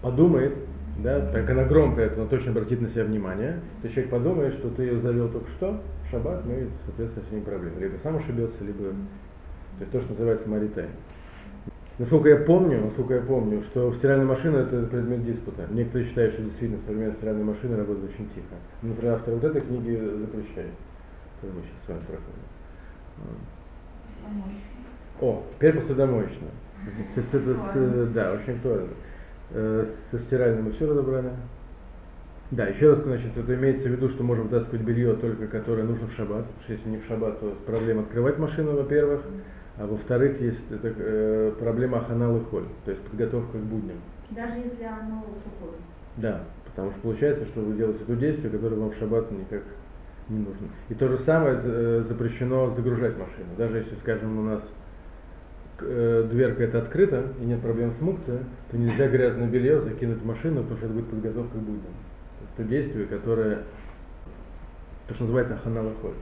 подумает, 0.00 0.54
да, 0.98 1.30
так 1.30 1.50
она 1.50 1.64
громкая, 1.64 2.08
то 2.08 2.22
он 2.22 2.28
точно 2.28 2.52
обратит 2.52 2.80
на 2.80 2.88
себя 2.88 3.04
внимание. 3.04 3.60
То 3.82 3.90
человек 3.90 4.10
подумает, 4.10 4.54
что 4.54 4.70
ты 4.70 4.84
ее 4.84 5.00
завел 5.00 5.28
только 5.28 5.50
что 5.58 5.82
шаббат, 6.10 6.46
ну 6.46 6.54
и, 6.54 6.68
соответственно, 6.86 7.26
с 7.28 7.32
ним 7.32 7.42
проблемы. 7.42 7.80
Либо 7.80 7.98
сам 8.02 8.16
ошибется, 8.16 8.64
либо... 8.64 8.84
То 8.84 9.80
есть 9.80 9.92
то, 9.92 10.00
что 10.00 10.12
называется 10.12 10.48
маритайм. 10.48 10.88
Насколько 11.98 12.28
я 12.28 12.36
помню, 12.36 12.80
насколько 12.84 13.14
я 13.14 13.20
помню, 13.22 13.62
что 13.64 13.92
стиральная 13.94 14.26
машина 14.26 14.58
это 14.58 14.82
предмет 14.86 15.24
диспута. 15.24 15.66
Некоторые 15.70 16.08
считают, 16.08 16.34
что 16.34 16.42
действительно 16.44 16.80
современная 16.86 17.16
стиральная 17.16 17.44
машина 17.44 17.76
работает 17.76 18.10
очень 18.14 18.28
тихо. 18.30 18.54
Например, 18.82 19.14
автор 19.14 19.34
вот 19.34 19.42
этой 19.42 19.60
книги 19.62 19.96
запрещает. 19.96 20.70
Это 21.42 21.52
мы 21.52 21.62
сейчас 21.62 21.84
с 21.84 21.88
вами 21.88 22.00
проходим. 22.06 23.38
О, 25.20 25.42
теперь 25.56 25.80
посудомоечная. 25.80 26.50
С- 27.16 27.20
с- 27.20 27.32
с- 27.32 27.72
с- 27.72 28.12
да, 28.12 28.32
очень 28.32 28.52
актуально. 28.54 28.88
Э, 29.50 29.86
Со 30.12 30.18
стиральным 30.20 30.66
мы 30.66 30.72
все 30.72 30.86
разобрали. 30.88 31.30
Да, 32.52 32.66
еще 32.66 32.90
раз, 32.90 33.00
значит, 33.00 33.36
это 33.36 33.54
имеется 33.56 33.88
в 33.88 33.90
виду, 33.90 34.08
что 34.08 34.22
можем 34.22 34.46
вытаскивать 34.48 34.82
белье 34.82 35.14
только 35.14 35.48
которое 35.48 35.82
нужно 35.82 36.06
в 36.06 36.12
шаббат. 36.12 36.44
Потому 36.46 36.62
что 36.62 36.72
если 36.72 36.88
не 36.88 36.98
в 36.98 37.06
шаббат, 37.06 37.40
то 37.40 37.56
проблема 37.66 38.02
открывать 38.02 38.38
машину, 38.38 38.76
во-первых. 38.76 39.20
А 39.78 39.86
во-вторых, 39.86 40.40
есть 40.40 40.58
это, 40.70 40.92
э, 40.96 41.52
проблема 41.58 41.98
аханал 41.98 42.36
и 42.38 42.44
холь, 42.44 42.66
то 42.84 42.90
есть 42.90 43.02
подготовка 43.04 43.58
к 43.58 43.62
будням. 43.62 43.98
Даже 44.30 44.58
если 44.58 44.84
оно 44.84 45.22
сухое. 45.22 45.78
Да, 46.16 46.42
потому 46.64 46.90
что 46.90 47.00
получается, 47.00 47.46
что 47.46 47.60
вы 47.60 47.76
делаете 47.76 48.04
то 48.04 48.16
действие, 48.16 48.50
которое 48.50 48.74
вам 48.74 48.90
в 48.90 48.96
шаббат 48.96 49.30
никак 49.30 49.62
не 50.28 50.38
нужно. 50.38 50.66
И 50.88 50.94
то 50.94 51.08
же 51.08 51.18
самое 51.18 51.60
э, 51.62 52.04
запрещено 52.08 52.74
загружать 52.74 53.16
машину. 53.16 53.48
Даже 53.56 53.78
если, 53.78 53.94
скажем, 53.96 54.38
у 54.38 54.42
нас 54.42 54.62
э, 55.80 56.28
дверка 56.28 56.64
это 56.64 56.78
открыта 56.78 57.24
и 57.40 57.44
нет 57.44 57.60
проблем 57.60 57.92
с 57.98 58.00
мукцией, 58.00 58.40
то 58.72 58.76
нельзя 58.76 59.06
грязное 59.06 59.46
белье 59.46 59.80
закинуть 59.80 60.18
в 60.18 60.26
машину, 60.26 60.62
потому 60.62 60.78
что 60.78 60.86
это 60.86 60.94
будет 60.94 61.08
подготовка 61.08 61.56
к 61.56 61.60
будням. 61.60 61.82
То 61.82 62.44
есть 62.44 62.56
то 62.56 62.62
действие, 62.64 63.06
которое, 63.06 63.58
то, 65.06 65.14
что 65.14 65.22
называется 65.22 65.54
аханал 65.54 65.86
и 65.86 65.94
холь. 66.02 66.14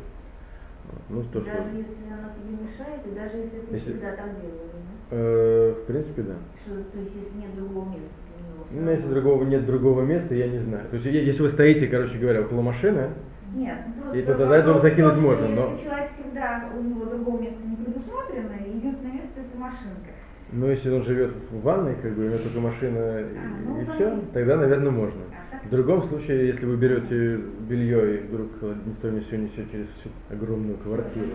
Ну, 1.09 1.23
то, 1.23 1.41
что, 1.41 1.51
Даже 1.51 1.77
если 1.77 1.95
оно 2.11 2.29
тебе 2.35 2.53
мешает, 2.67 3.01
и 3.07 3.11
даже 3.15 3.37
если 3.39 3.59
ты 3.61 3.75
Если- 3.75 3.93
всегда 3.93 4.11
так 4.13 4.31
делаешь, 4.41 4.73
да? 4.73 5.17
э, 5.17 5.75
в 5.83 5.87
принципе, 5.87 6.23
да. 6.23 6.35
Что, 6.65 6.75
то 6.93 6.99
есть 6.99 7.15
если 7.15 7.39
нет 7.39 7.55
другого 7.57 7.89
места 7.89 8.11
для 8.27 8.47
него. 8.49 8.85
Ну, 8.85 8.91
если 8.91 9.09
другого 9.09 9.45
нет 9.45 9.67
другого 9.67 10.03
места, 10.03 10.35
я 10.35 10.49
не 10.49 10.59
знаю. 10.59 10.85
То 10.91 10.95
есть, 10.97 11.07
если 11.07 11.43
вы 11.43 11.49
стоите, 11.51 11.87
короче 11.87 12.19
говоря, 12.19 12.41
около 12.43 12.63
машины, 12.63 13.11
Нет, 13.55 13.79
ну 13.87 14.03
просто 14.03 14.19
И 14.19 14.23
то 14.23 14.35
тогда, 14.35 14.73
в 14.75 14.83
закинуть 14.83 15.15
что 15.15 15.23
можно, 15.23 15.49
но- 15.49 15.71
Если 15.73 15.85
человек 15.87 16.11
всегда, 16.11 16.65
у 16.77 16.83
него 16.83 17.05
другого 17.07 17.41
места 17.41 17.61
не 17.65 17.77
предусмотрено, 17.77 18.53
единственное 18.67 19.13
место 19.13 19.41
это 19.41 19.59
машинка. 19.59 20.11
но 20.53 20.69
если 20.71 20.91
он 20.91 21.03
живет 21.05 21.33
в 21.51 21.61
ванной, 21.63 21.95
как 22.03 22.13
бы, 22.15 22.25
у 22.25 22.29
него 22.29 22.39
только 22.39 22.61
машина 22.61 23.21
и, 23.21 23.65
ну, 23.65 23.85
да. 23.87 23.93
все, 23.95 24.19
тогда, 24.35 24.57
наверное, 24.57 24.91
можно. 24.91 25.21
А 25.31 25.46
В 25.65 25.71
другом 25.71 26.03
случае, 26.03 26.47
если 26.47 26.65
вы 26.65 26.77
берете 26.77 27.41
белье 27.69 28.17
и 28.17 28.27
вдруг 28.27 28.51
ни 28.63 29.21
с 29.21 29.29
сего 29.29 29.43
несете 29.43 29.67
через 29.73 29.89
всю 30.01 30.11
огромную 30.31 30.79
квартиру, 30.79 31.31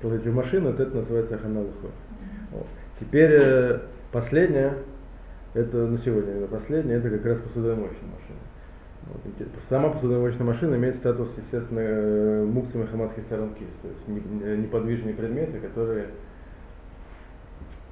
кладете 0.00 0.30
в 0.30 0.34
машину, 0.34 0.72
то 0.72 0.82
это 0.82 0.96
называется 0.96 1.34
аханалухо. 1.34 1.88
Вот. 2.52 2.66
Теперь 3.00 3.30
э, 3.32 3.80
последнее, 4.12 4.74
это 5.54 5.86
на 5.86 5.98
сегодня 5.98 6.34
наверное, 6.34 6.48
последнее, 6.48 6.98
это 6.98 7.10
как 7.10 7.24
раз 7.24 7.38
посудомоечная 7.38 8.10
машина. 8.10 8.38
Вот. 9.06 9.48
Сама 9.68 9.90
посудомоечная 9.90 10.46
машина 10.46 10.74
имеет 10.76 10.96
статус, 10.96 11.28
естественно, 11.36 11.80
э, 11.80 12.44
мукса 12.44 12.78
мехамадхи 12.78 13.22
саранкис, 13.28 13.68
то 13.82 13.88
есть 13.88 14.08
не- 14.08 14.48
не- 14.48 14.56
неподвижные 14.62 15.14
предметы, 15.14 15.58
которые 15.58 16.06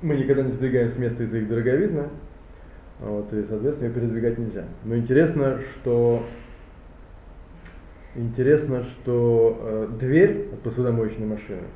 мы 0.03 0.17
никогда 0.17 0.43
не 0.43 0.53
сдвигаем 0.53 0.89
с 0.89 0.99
места 0.99 1.23
из-за 1.23 1.39
их 1.39 1.49
дороговизны, 1.49 2.09
вот, 3.01 3.33
и, 3.33 3.45
соответственно, 3.49 3.89
ее 3.89 3.95
передвигать 3.95 4.39
нельзя. 4.39 4.65
Но 4.85 4.97
интересно, 4.97 5.59
что 5.75 6.25
интересно, 8.15 8.85
что 8.85 9.59
э, 9.61 9.89
дверь 9.99 10.49
от 10.53 10.61
посудомоечной 10.61 11.27
машины 11.27 11.67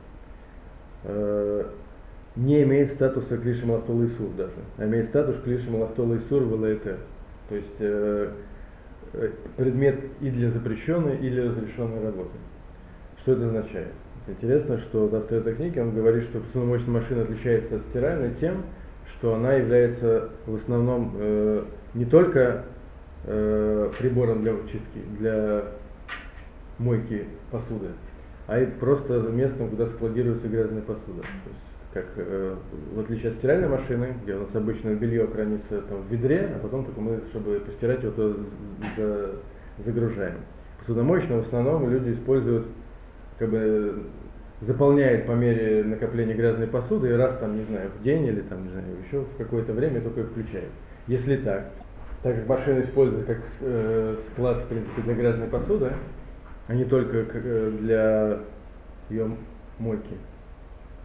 э, 1.04 1.64
не 2.37 2.62
имеет 2.62 2.92
статуса 2.92 3.37
клиши 3.37 3.66
малахтола 3.66 4.04
и 4.04 4.09
сур 4.09 4.31
даже, 4.37 4.52
а 4.76 4.87
имеет 4.87 5.09
статус 5.09 5.37
клиши 5.42 5.70
малахтола 5.70 6.14
и 6.14 6.20
сур 6.28 6.44
в 6.44 6.78
То 7.48 7.54
есть 7.54 7.76
э, 7.81 8.31
э, 9.12 9.31
предмет 9.57 9.98
и 10.20 10.31
для 10.31 10.50
запрещенной, 10.50 11.16
и 11.16 11.31
для 11.31 11.44
разрешенной 11.44 12.02
работы. 12.02 12.37
Что 13.22 13.33
это 13.33 13.46
означает? 13.46 13.92
Интересно, 14.28 14.78
что 14.78 15.11
автор 15.12 15.38
этой 15.38 15.54
книги, 15.54 15.78
он 15.78 15.94
говорит, 15.94 16.24
что 16.24 16.40
посудомоечная 16.40 17.00
машина 17.00 17.22
отличается 17.22 17.76
от 17.76 17.83
стиральной 17.83 18.35
тем, 18.35 18.62
что 19.18 19.35
она 19.35 19.54
является 19.54 20.31
в 20.46 20.54
основном 20.54 21.12
э, 21.18 21.64
не 21.94 22.04
только 22.04 22.64
э, 23.24 23.90
прибором 23.98 24.42
для 24.42 24.52
чистки, 24.70 25.00
для 25.18 25.64
мойки 26.78 27.24
посуды, 27.50 27.88
а 28.46 28.61
и 28.61 28.66
просто 28.66 29.18
местом, 29.31 29.70
куда 29.70 29.88
складируется 29.88 30.46
грязная 30.48 30.83
посуда. 30.83 31.22
То 31.22 31.50
есть, 31.50 31.64
как 31.92 32.07
э, 32.16 32.54
в 32.94 33.00
отличие 33.00 33.33
от 33.33 33.38
стиральной 33.38 33.68
машины, 33.68 34.14
где 34.22 34.35
у 34.37 34.40
нас 34.40 34.54
обычно 34.54 34.94
белье 34.94 35.26
хранится 35.26 35.83
там, 35.83 36.02
в 36.02 36.12
ведре, 36.12 36.52
а 36.54 36.59
потом 36.61 36.85
только 36.85 37.00
мы, 37.00 37.20
чтобы 37.31 37.59
постирать 37.61 38.02
его, 38.02 38.12
то 38.12 38.37
за- 38.96 39.31
загружаем. 39.85 40.37
Посудомоечную 40.78 41.42
в 41.42 41.46
основном 41.46 41.90
люди 41.90 42.12
используют 42.12 42.66
как 43.38 43.50
бы 43.50 44.04
заполняет 44.61 45.27
по 45.27 45.33
мере 45.33 45.85
накопления 45.85 46.35
грязной 46.35 46.66
посуды 46.66 47.09
и 47.09 47.12
раз 47.12 47.37
там, 47.38 47.57
не 47.57 47.64
знаю, 47.64 47.90
в 47.99 48.03
день 48.03 48.27
или 48.27 48.40
там, 48.40 48.64
не 48.64 48.71
знаю, 48.71 48.87
еще 49.07 49.21
в 49.21 49.37
какое-то 49.37 49.73
время 49.73 50.01
только 50.01 50.21
ее 50.21 50.27
включает. 50.27 50.68
Если 51.07 51.37
так, 51.37 51.71
так 52.23 52.35
как 52.35 52.47
машина 52.49 52.81
используется 52.81 53.35
как 53.35 53.44
э, 53.61 54.16
склад, 54.27 54.59
в 54.59 54.66
принципе, 54.66 55.03
для 55.03 55.14
грязной 55.14 55.49
посуды, 55.49 55.92
а 56.66 56.75
не 56.75 56.85
только 56.85 57.25
э, 57.33 57.73
для 57.81 58.38
ее 59.11 59.31
мойки, 59.79 60.16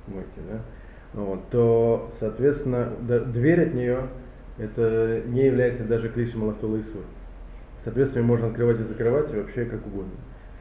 мойки, 0.07 0.39
да, 0.49 0.59
вот, 1.13 1.39
то, 1.51 2.11
соответственно, 2.19 2.89
да- 3.01 3.19
дверь 3.19 3.67
от 3.67 3.73
нее 3.75 4.07
это 4.57 5.21
не 5.27 5.45
является 5.45 5.83
даже 5.83 6.09
клишем 6.09 6.43
лахтола 6.43 6.77
и 6.77 6.83
сур. 6.83 7.03
Соответственно, 7.83 8.21
её 8.23 8.27
можно 8.27 8.47
открывать 8.47 8.79
и 8.79 8.83
закрывать 8.83 9.31
и 9.33 9.37
вообще 9.37 9.65
как 9.65 9.85
угодно. 9.85 10.13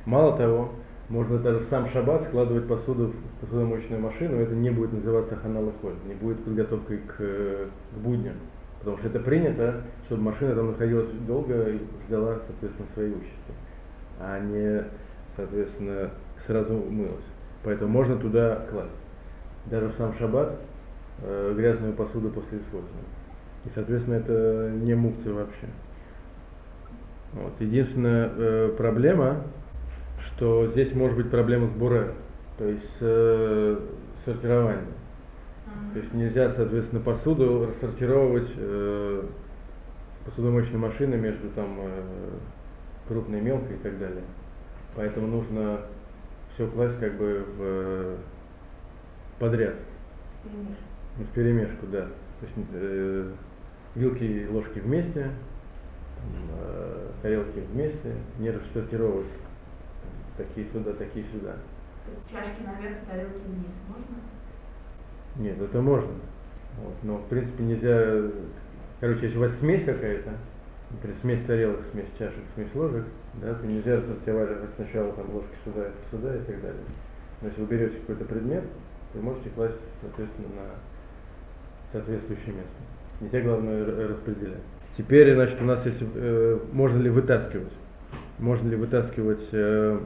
Мало 0.04 0.36
того, 0.36 0.72
можно 1.08 1.38
даже 1.38 1.58
в 1.58 1.68
сам 1.68 1.86
шаббат 1.88 2.24
складывать 2.24 2.66
посуду 2.66 3.08
в 3.08 3.40
посудомоечную 3.40 4.00
машину, 4.00 4.36
это 4.36 4.54
не 4.54 4.70
будет 4.70 4.92
называться 4.92 5.36
ханал 5.36 5.68
и 5.68 5.72
холь, 5.80 5.94
не 6.06 6.14
будет 6.14 6.42
подготовкой 6.44 6.98
к, 6.98 7.16
э, 7.18 7.66
к 7.94 7.98
будням. 7.98 8.34
Потому 8.78 8.98
что 8.98 9.08
это 9.08 9.20
принято, 9.20 9.82
чтобы 10.06 10.22
машина 10.22 10.54
там 10.54 10.68
находилась 10.68 11.10
долго 11.26 11.70
и 11.70 11.78
ждала, 12.06 12.38
соответственно, 12.46 12.88
своей 12.94 13.12
участи, 13.12 13.52
а 14.18 14.40
не, 14.40 14.84
соответственно, 15.36 16.10
сразу 16.46 16.74
умылась. 16.74 17.24
Поэтому 17.62 17.92
можно 17.92 18.16
туда 18.16 18.66
класть. 18.70 18.90
Даже 19.66 19.88
в 19.88 19.94
сам 19.94 20.14
шаббат 20.14 20.58
э, 21.22 21.54
грязную 21.56 21.92
посуду 21.92 22.30
после 22.30 22.58
использования. 22.58 23.04
И, 23.64 23.68
соответственно, 23.74 24.14
это 24.14 24.72
не 24.74 24.94
мукция 24.94 25.32
вообще. 25.32 25.66
Вот. 27.34 27.52
Единственная 27.60 28.30
э, 28.36 28.74
проблема, 28.76 29.42
что 30.42 30.66
здесь 30.66 30.92
может 30.92 31.16
быть 31.16 31.30
проблема 31.30 31.68
с 31.68 31.70
буре, 31.70 32.14
то 32.58 32.66
есть 32.66 32.96
э, 32.98 33.78
сортированием. 34.24 34.88
То 35.92 36.00
есть 36.00 36.12
нельзя, 36.12 36.50
соответственно, 36.50 37.00
посуду 37.00 37.68
рассортировать 37.68 38.50
э, 38.56 39.22
посудомоечной 40.24 40.80
машиной 40.80 41.18
между 41.18 41.48
там 41.50 41.78
э, 41.78 42.02
крупной 43.06 43.38
и 43.38 43.42
мелкой 43.42 43.76
и 43.76 43.78
так 43.78 43.96
далее. 44.00 44.24
Поэтому 44.96 45.28
нужно 45.28 45.82
все 46.54 46.66
класть 46.66 46.98
как 46.98 47.16
бы 47.16 47.46
в, 47.56 47.60
э, 47.60 48.16
подряд, 49.38 49.76
в 51.18 51.34
перемешку, 51.36 51.86
да. 51.86 52.08
То 52.40 52.46
есть 52.46 52.68
э, 52.72 53.30
вилки 53.94 54.24
и 54.24 54.48
ложки 54.48 54.80
вместе, 54.80 55.30
э, 56.58 57.10
тарелки 57.22 57.62
вместе, 57.72 58.16
не 58.40 58.50
рассортировать 58.50 59.28
там, 59.28 59.51
такие 60.36 60.66
сюда, 60.72 60.92
такие 60.92 61.24
сюда. 61.32 61.56
Чашки 62.30 62.62
наверх, 62.64 62.96
тарелки 63.08 63.46
вниз. 63.46 63.72
Можно? 63.88 64.16
Нет, 65.36 65.60
это 65.60 65.80
можно. 65.80 66.12
Вот, 66.78 66.94
но 67.02 67.18
в 67.18 67.26
принципе 67.28 67.62
нельзя. 67.62 68.30
Короче, 69.00 69.26
если 69.26 69.38
у 69.38 69.40
вас 69.42 69.58
смесь 69.58 69.84
какая-то, 69.84 70.30
например, 70.90 71.16
смесь 71.20 71.42
тарелок, 71.46 71.80
смесь 71.90 72.06
чашек, 72.18 72.42
смесь 72.54 72.74
ложек, 72.74 73.04
да, 73.34 73.54
то 73.54 73.66
нельзя 73.66 73.96
рассортировать 73.96 74.74
сначала 74.76 75.12
там 75.12 75.30
ложки 75.34 75.54
сюда, 75.64 75.82
это 75.82 75.96
сюда 76.10 76.36
и 76.36 76.40
так 76.40 76.60
далее. 76.60 76.82
Но 77.40 77.48
если 77.48 77.60
вы 77.60 77.66
берете 77.66 77.98
какой-то 77.98 78.24
предмет, 78.24 78.64
вы 79.14 79.22
можете 79.22 79.50
класть, 79.50 79.78
соответственно, 80.00 80.48
на 80.48 81.92
соответствующее 81.92 82.54
место. 82.54 82.72
Нельзя, 83.20 83.40
главное, 83.40 84.08
распределять. 84.08 84.62
Теперь, 84.96 85.34
значит, 85.34 85.60
у 85.60 85.64
нас 85.64 85.84
есть, 85.86 86.02
э, 86.14 86.58
можно 86.72 86.98
ли 86.98 87.10
вытаскивать? 87.10 87.72
Можно 88.38 88.68
ли 88.68 88.76
вытаскивать 88.76 89.48
э, 89.52 90.00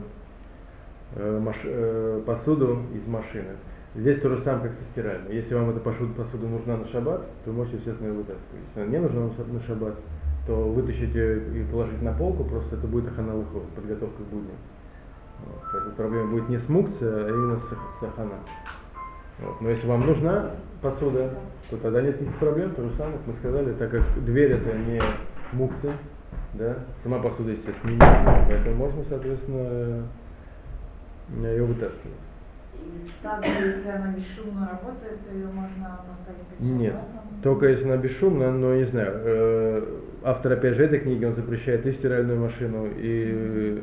посуду 2.25 2.79
из 2.93 3.07
машины? 3.07 3.55
Здесь 3.95 4.19
то 4.19 4.29
же 4.29 4.37
самое, 4.41 4.69
как 4.69 4.77
со 4.77 4.83
стиральной. 4.91 5.33
Если 5.35 5.55
вам 5.55 5.69
эта 5.71 5.79
посуда, 5.79 6.47
нужна 6.47 6.77
на 6.77 6.87
шаббат, 6.87 7.21
то 7.43 7.51
вы 7.51 7.53
можете, 7.53 7.77
естественно, 7.77 8.07
ее 8.09 8.13
вытаскивать. 8.13 8.61
Если 8.67 8.81
она 8.81 8.91
не 8.91 8.99
нужна 8.99 9.21
на 9.21 9.29
ша- 9.29 9.51
на 9.51 9.59
шаббат, 9.61 9.95
то 10.45 10.55
вытащить 10.55 11.15
ее 11.15 11.61
и 11.61 11.63
положить 11.63 12.01
на 12.01 12.13
полку, 12.13 12.43
просто 12.43 12.75
это 12.75 12.87
будет 12.87 13.07
ахана 13.11 13.35
лыхот, 13.35 13.67
подготовка 13.75 14.23
к 14.23 14.27
будням. 14.27 14.55
Вот. 15.45 15.61
Поэтому 15.71 15.95
проблема 15.95 16.31
будет 16.31 16.49
не 16.49 16.57
с 16.57 16.69
мукцией, 16.69 17.25
а 17.25 17.29
именно 17.29 17.57
с, 17.57 17.63
с 17.63 18.03
ахана. 18.03 18.35
Вот. 19.39 19.61
Но 19.61 19.69
если 19.69 19.87
вам 19.87 20.05
нужна 20.05 20.51
посуда, 20.81 21.33
то 21.69 21.77
тогда 21.77 22.01
нет 22.01 22.21
никаких 22.21 22.39
проблем, 22.39 22.71
то 22.75 22.83
же 22.83 22.91
самое, 22.97 23.17
как 23.17 23.27
мы 23.27 23.33
сказали, 23.39 23.73
так 23.73 23.91
как 23.91 24.23
дверь 24.23 24.51
это 24.53 24.77
не 24.77 25.01
мукцы, 25.53 25.91
да, 26.53 26.77
сама 27.03 27.19
посуда, 27.19 27.51
естественно, 27.51 27.91
не 27.91 27.95
мукцы, 27.97 28.45
поэтому 28.47 28.75
можно, 28.75 29.03
соответственно, 29.09 30.03
ее 31.29 31.63
вытаскивать. 31.63 32.13
И 32.73 33.09
также, 33.21 33.49
если 33.49 33.89
она 33.89 34.13
бесшумно 34.13 34.69
работает, 34.69 35.19
ее 35.33 35.47
можно 35.47 35.99
поставить 36.07 36.59
Нет, 36.59 36.95
только 37.43 37.67
если 37.67 37.85
она 37.85 37.97
бесшумная, 37.97 38.51
но 38.51 38.75
не 38.75 38.85
знаю, 38.85 39.11
э, 39.13 39.99
автор 40.23 40.53
опять 40.53 40.75
же 40.75 40.85
этой 40.85 40.99
книги, 40.99 41.25
он 41.25 41.35
запрещает 41.35 41.85
и 41.85 41.91
стиральную 41.91 42.39
машину, 42.39 42.87
и 42.95 43.81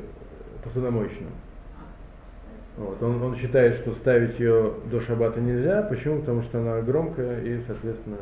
посудомоечную. 0.63 1.33
Вот. 2.77 3.01
Он, 3.03 3.23
он 3.23 3.37
считает, 3.37 3.77
что 3.77 3.93
ставить 3.93 4.39
ее 4.41 4.75
до 4.91 5.01
шабата 5.01 5.41
нельзя. 5.41 5.83
Почему? 5.83 6.21
Потому 6.21 6.43
что 6.43 6.59
она 6.59 6.81
громкая 6.81 7.41
и, 7.41 7.61
соответственно, 7.67 8.17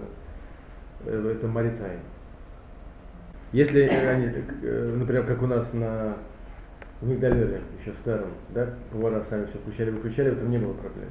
э, 1.06 1.34
это 1.36 1.48
маритайн. 1.48 2.00
Если 3.52 3.82
они, 3.82 4.30
э, 4.62 4.94
например, 4.98 5.24
как 5.24 5.42
у 5.42 5.46
нас 5.46 5.66
на 5.72 6.16
в 7.02 7.08
Мигдалере, 7.08 7.60
еще 7.80 7.90
в 7.92 7.96
старом, 7.98 8.30
да, 8.54 8.70
повара 8.92 9.24
сами 9.28 9.46
все 9.46 9.58
включали, 9.58 9.90
выключали, 9.90 10.30
в 10.30 10.34
этом 10.34 10.50
не 10.50 10.58
было 10.58 10.72
проблем. 10.72 11.08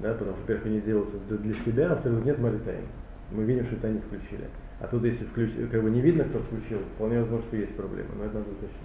Да, 0.00 0.12
потому 0.14 0.32
что, 0.32 0.40
во-первых, 0.40 0.66
они 0.66 0.80
делают 0.80 1.10
это 1.14 1.38
для 1.38 1.54
себя, 1.54 1.86
а 1.86 1.94
во-вторых, 1.94 2.24
нет 2.24 2.38
маритайн. 2.38 2.84
Мы 3.30 3.44
видим, 3.44 3.66
что 3.66 3.76
это 3.76 3.88
они 3.88 4.00
включили. 4.00 4.48
А 4.80 4.86
тут, 4.86 5.04
если 5.04 5.24
включ... 5.24 5.50
как 5.70 5.82
бы 5.82 5.90
не 5.90 6.00
видно, 6.00 6.24
кто 6.24 6.40
включил, 6.40 6.78
вполне 6.96 7.20
возможно, 7.20 7.46
что 7.46 7.56
есть 7.56 7.76
проблема, 7.76 8.08
но 8.16 8.24
это 8.24 8.38
надо 8.38 8.50
уточнить. 8.50 8.80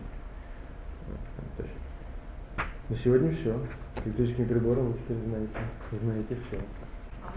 На 2.89 2.95
сегодня 2.95 3.31
все. 3.31 3.55
С 3.95 4.05
электрическими 4.05 4.45
приборами 4.45 4.87
вы 4.87 4.93
теперь 4.93 5.17
знаете. 5.25 5.53
Знаете 6.03 6.35
все. 6.47 6.57
А. 7.23 7.31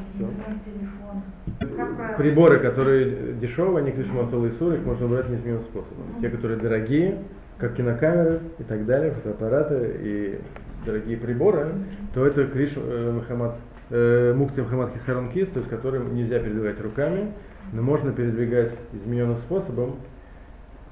Как 1.58 1.96
правило, 1.96 2.16
Приборы, 2.16 2.58
которые 2.58 3.34
дешевые, 3.34 3.82
они 3.82 3.92
клишма 3.92 4.22
и 4.22 4.50
сур, 4.58 4.74
их 4.74 4.84
можно 4.84 5.06
убрать 5.06 5.28
неизменным 5.28 5.60
способом. 5.60 6.20
Те, 6.20 6.30
которые 6.30 6.58
дорогие, 6.58 7.18
как 7.58 7.74
кинокамеры 7.74 8.40
и 8.58 8.62
так 8.64 8.86
далее, 8.86 9.12
фотоаппараты 9.12 9.96
и 10.00 10.40
дорогие 10.84 11.16
приборы, 11.16 11.72
то 12.14 12.26
это 12.26 12.46
клиш 12.46 12.72
э, 12.76 13.12
Мухаммад, 13.12 13.56
э, 13.90 14.34
мукция 14.34 14.64
Мухаммад 14.64 14.92
Хисарон 14.92 15.30
Кис, 15.30 15.48
то 15.48 15.58
есть 15.58 15.70
который 15.70 16.00
нельзя 16.00 16.38
передвигать 16.38 16.80
руками, 16.80 17.32
но 17.72 17.82
можно 17.82 18.12
передвигать 18.12 18.72
измененным 18.92 19.38
способом 19.38 19.96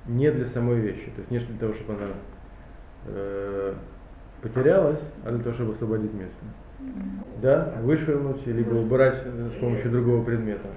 не 0.06 0.30
для 0.30 0.46
самой 0.46 0.80
вещи. 0.80 1.06
То 1.06 1.20
есть 1.20 1.30
не 1.30 1.38
для 1.38 1.58
того, 1.58 1.74
чтобы 1.74 1.94
она 1.94 2.06
э, 3.06 3.74
потерялась, 4.42 5.00
а 5.24 5.30
для 5.30 5.42
того, 5.42 5.54
чтобы 5.54 5.72
освободить 5.72 6.14
место. 6.14 6.36
Да, 7.42 7.74
вышвырнуть, 7.82 8.46
либо 8.46 8.74
убрать 8.74 9.16
с 9.16 9.60
помощью 9.60 9.90
другого 9.90 10.24
предмета. 10.24 10.68